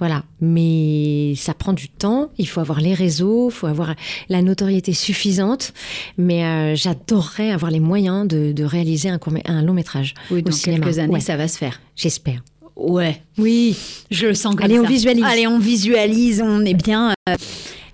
[0.00, 3.94] Voilà, mais ça prend du temps, il faut avoir les réseaux, il faut avoir
[4.28, 5.72] la notoriété suffisante,
[6.16, 10.42] mais euh, j'adorerais avoir les moyens de, de réaliser un, court- un long métrage Oui,
[10.42, 10.84] dans cinéma.
[10.86, 11.80] quelques années, Ouais, ça va se faire.
[11.96, 12.42] J'espère.
[12.76, 13.76] Ouais, Oui,
[14.12, 15.24] je le sens comme Allez, on visualise.
[15.24, 17.10] Allez, on visualise, on est bien.
[17.28, 17.34] euh.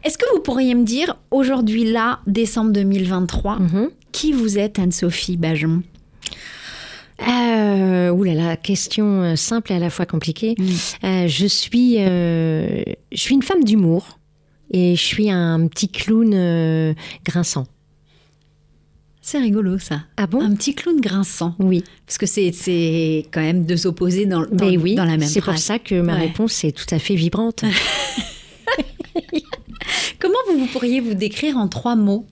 [0.04, 3.88] Est-ce que vous pourriez me dire, aujourd'hui, là, décembre 2023, Mhm.
[4.12, 5.82] qui vous êtes, Anne-Sophie Bajon?
[7.22, 10.54] Euh, ouh là là, question euh, simple et à la fois compliquée.
[11.04, 14.18] Euh, je suis, euh, je suis une femme d'humour
[14.72, 16.94] et je suis un petit clown
[17.24, 17.66] grinçant.
[19.20, 20.02] C'est rigolo, ça.
[20.18, 20.42] Ah bon?
[20.42, 21.54] Un petit clown grinçant.
[21.58, 21.82] Oui.
[22.06, 25.40] Parce que c'est- quand même deux opposés dans, dans, Ben oui, dans la même c'est
[25.40, 26.20] pour ça que ma Ouais.
[26.26, 27.64] réponse est tout à fait vibrante.
[30.18, 32.26] Comment vous, vous pourriez vous décrire en trois mots?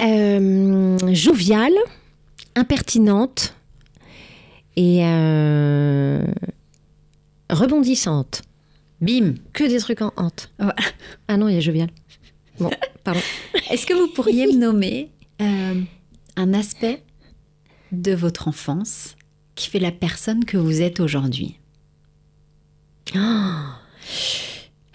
[0.00, 1.72] Joviale,
[2.56, 3.54] impertinente
[4.76, 6.24] et euh,
[7.50, 8.42] rebondissante.
[9.00, 10.50] Bim Que des trucs en hante.
[10.58, 10.74] Voilà.
[11.28, 11.90] Ah non, il y a jovial.
[12.58, 12.70] Bon,
[13.04, 13.20] pardon.
[13.70, 15.80] Est-ce que vous pourriez me nommer euh,
[16.36, 17.02] un aspect
[17.92, 19.16] de votre enfance
[19.54, 21.58] qui fait la personne que vous êtes aujourd'hui?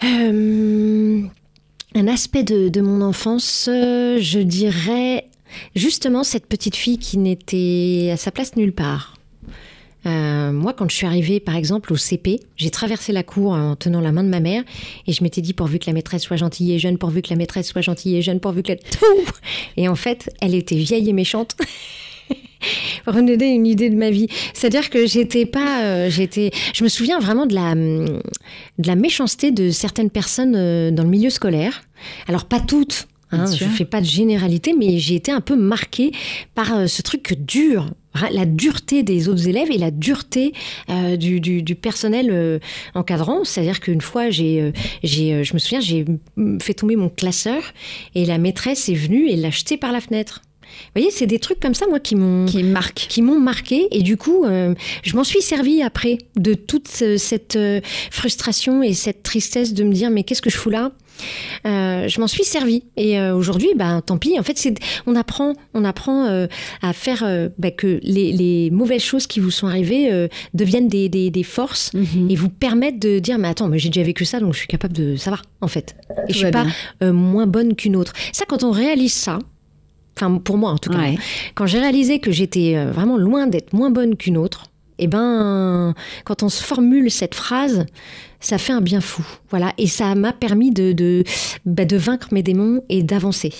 [0.02, 1.22] Euh,
[1.94, 5.29] un aspect de, de mon enfance, je dirais
[5.74, 9.14] justement cette petite fille qui n'était à sa place nulle part.
[10.06, 13.76] Euh, moi, quand je suis arrivée, par exemple, au CP, j'ai traversé la cour en
[13.76, 14.62] tenant la main de ma mère
[15.06, 17.36] et je m'étais dit pourvu que la maîtresse soit gentille et jeune, pourvu que la
[17.36, 18.78] maîtresse soit gentille et jeune, pourvu que la...
[19.76, 21.56] Et en fait, elle était vieille et méchante.
[23.06, 24.28] Donner une idée de ma vie.
[24.54, 29.50] C'est-à-dire que j'étais pas, euh, j'étais, je me souviens vraiment de la, de la méchanceté
[29.50, 31.82] de certaines personnes euh, dans le milieu scolaire.
[32.28, 33.08] Alors pas toutes.
[33.32, 33.68] Hein, je sûr.
[33.68, 36.10] fais pas de généralité, mais j'ai été un peu marquée
[36.54, 37.90] par euh, ce truc dur,
[38.32, 40.52] la dureté des autres élèves et la dureté
[40.88, 42.58] euh, du, du- du personnel euh,
[42.94, 43.44] encadrant.
[43.44, 44.72] C'est-à-dire qu'une fois, j'ai, euh,
[45.04, 46.04] j'ai, je me souviens, j'ai
[46.60, 47.62] fait tomber mon classeur
[48.16, 50.42] et la maîtresse est venue et l'a jeté par la fenêtre.
[50.94, 53.88] Vous voyez, c'est des trucs comme ça, moi, qui m'ont qui marque qui m'ont marqué.
[53.90, 58.82] Et du coup euh, je m'en suis servi après de toute ce- cette euh, frustration
[58.82, 60.92] et cette tristesse de me dire mais qu'est-ce que je fous là?
[61.66, 62.82] Euh, je m'en suis servi.
[62.96, 64.38] Et euh, aujourd'hui ben tant pis.
[64.38, 64.74] En fait c'est
[65.06, 66.46] on apprend on apprend euh,
[66.82, 70.88] à faire euh, bah, que les, les mauvaises choses qui vous sont arrivées euh, deviennent
[70.88, 72.30] des, des, des forces Mhm.
[72.30, 74.68] et vous permettent de dire mais attends mais j'ai déjà vécu ça donc je suis
[74.68, 75.94] capable de ça va en fait.
[76.28, 76.66] Et je va suis pas
[77.02, 78.12] euh, moins bonne qu'une autre.
[78.32, 79.38] Ça quand on réalise ça
[80.20, 81.16] enfin pour moi en tout cas Ouais.
[81.54, 84.64] quand j'ai réalisé que j'étais euh, vraiment loin d'être moins bonne qu'une autre,
[84.98, 85.94] eh ben,
[86.24, 87.86] quand on se formule cette phrase,
[88.38, 89.24] ça fait un bien fou.
[89.48, 89.72] Voilà.
[89.78, 91.24] Et ça m'a permis de, de,
[91.64, 93.52] bah, de vaincre mes démons et d'avancer.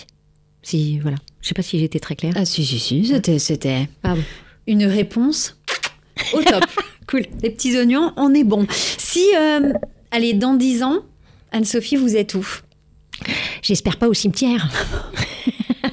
[0.62, 1.16] Si, voilà.
[1.40, 2.34] Je sais pas si j'étais très claire.
[2.36, 4.22] Ah si, si, si, c'était, c'était Ah bon.
[4.66, 5.56] une réponse
[6.34, 6.64] au top.
[7.08, 7.22] cool.
[7.42, 8.66] Les petits oignons, on est bon.
[8.98, 9.72] Si, euh,
[10.11, 10.98] allez, dans 10 ans,
[11.52, 12.46] Anne-Sophie, vous êtes où?
[13.62, 14.68] J'espère pas au cimetière.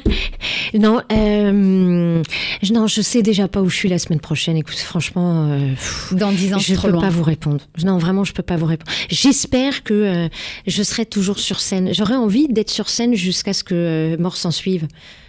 [0.74, 2.24] non, euh,
[2.62, 4.58] je- non, je sais déjà pas où je suis la semaine prochaine.
[4.58, 7.02] Écoute, franchement, euh, pff, Dans 10 ans, je peux loin.
[7.02, 7.62] pas vous répondre.
[7.84, 8.92] Non, vraiment, je peux pas vous répondre.
[9.10, 10.28] J'espère que euh,
[10.66, 11.94] je serai toujours sur scène.
[11.94, 14.88] J'aurais envie d'être sur scène jusqu'à ce que euh, mort s'en suive.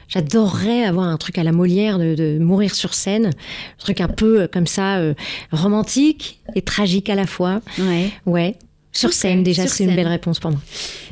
[0.08, 4.08] J'adorerais avoir un truc à la Molière de, de mourir sur scène, un truc un
[4.08, 5.12] peu euh, comme ça, euh,
[5.52, 7.60] romantique et tragique à la fois.
[7.78, 8.10] Ouais.
[8.24, 8.56] Ouais.
[8.98, 10.60] Sur scène, déjà, c'est une belle réponse pour moi.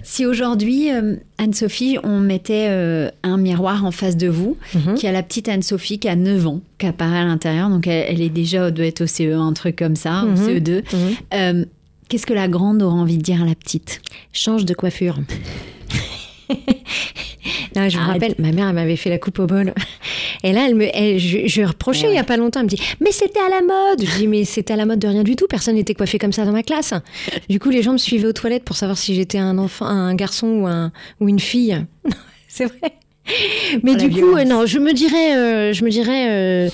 [0.02, 4.94] Si aujourd'hui, euh, Anne-Sophie, on mettait euh, un miroir en face de vous, Mhm.
[4.94, 8.06] qui a la petite Anne-Sophie qui a 9 ans, qui apparaît à l'intérieur, donc elle,
[8.08, 10.36] elle est déjà, doit être au CE, un truc comme ça, au Mhm.
[10.36, 10.82] CE2.
[10.92, 11.14] Mhm.
[11.34, 11.64] Euh,
[12.08, 14.00] Qu'est-ce que la grande aura envie de dire à la petite?
[14.32, 15.18] Change de coiffure.
[17.76, 18.12] Non, je me Arrête.
[18.22, 19.74] rappelle, ma mère, elle m'avait fait la coupe au bol.
[20.48, 22.12] Et là, elle me, elle- je, je lui reprochais Ouais.
[22.12, 22.60] il y a pas longtemps.
[22.60, 24.02] Elle me dit, mais c'était à la mode.
[24.04, 25.46] Je dis, mais c'était à la mode de rien du tout.
[25.48, 26.94] Personne n'était coiffé comme ça dans ma classe.
[27.48, 30.14] Du coup, les gens me suivaient aux toilettes pour savoir si j'étais un enfant, un
[30.14, 31.76] garçon ou, un, ou une fille.
[32.48, 32.92] C'est vrai.
[33.82, 36.68] Mais Oh, du coup, euh, non, je me dirais, euh, je me dirais euh,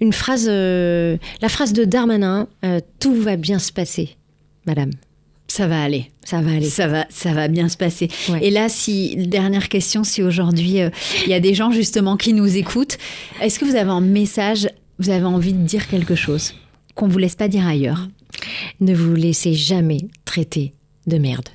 [0.00, 2.46] une phrase, la phrase de Darmanin
[2.98, 4.16] tout va bien se passer,
[4.66, 4.90] madame.
[5.48, 6.10] Ça va aller.
[6.24, 6.68] Ça va aller.
[6.68, 8.08] Ça va, ça va bien se passer.
[8.28, 8.44] Ouais.
[8.44, 10.90] Et là, si dernière question, si aujourd'hui euh,
[11.24, 12.98] il y a des gens justement qui nous écoutent,
[13.40, 14.68] est-ce que vous avez un message,
[14.98, 16.54] vous avez envie de dire quelque chose
[16.94, 18.08] qu'on vous laisse pas dire ailleurs?
[18.80, 20.74] Ne vous laissez jamais traiter
[21.06, 21.48] de merde.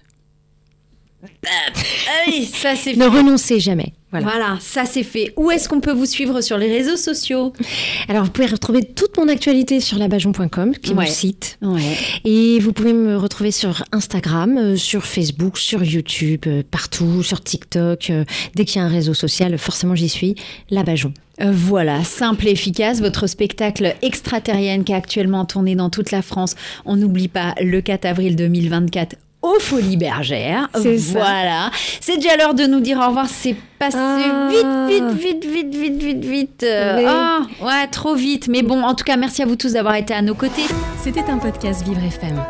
[1.45, 3.93] Ah ça c'est Ne renoncez jamais.
[4.21, 4.25] Voilà.
[4.27, 4.57] Voilà.
[4.61, 5.33] ça c'est fait.
[5.37, 7.51] Où est-ce qu'on peut vous suivre sur les réseaux sociaux?
[8.07, 11.05] Alors, vous pouvez retrouver toute mon actualité sur labajon.com, qui est Ouais.
[11.05, 11.57] mon site.
[11.61, 11.81] Ouais.
[12.25, 17.41] Et vous pouvez me retrouver sur Instagram, euh, sur Facebook, sur YouTube, euh, partout, sur
[17.43, 18.09] TikTok.
[18.11, 18.23] euh,
[18.55, 20.35] dès qu'il y a un réseau social, forcément j'y suis.
[20.69, 21.13] Labajon.
[21.41, 23.01] Voilà, simple et efficace.
[23.01, 26.55] Votre spectacle extraterrienne qui est actuellement tourné dans toute la France.
[26.85, 30.69] On n'oublie pas le 4 avril 2024 aux Folies Bergères.
[30.73, 31.69] Voilà.
[32.01, 33.27] C'est déjà l'heure de nous dire au revoir.
[33.27, 34.47] C'est passé Ah.
[34.49, 36.65] vite, vite, vite, vite, vite, vite, vite.
[36.65, 37.05] Oui.
[37.07, 38.47] ah, ouais, trop vite.
[38.47, 40.63] Mais bon, en tout cas, merci à vous tous d'avoir été à nos côtés.
[41.03, 42.41] C'était un podcast Vivre FM.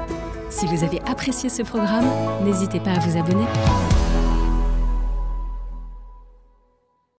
[0.49, 2.05] Si vous avez apprécié ce programme,
[2.45, 3.45] n'hésitez pas à vous abonner.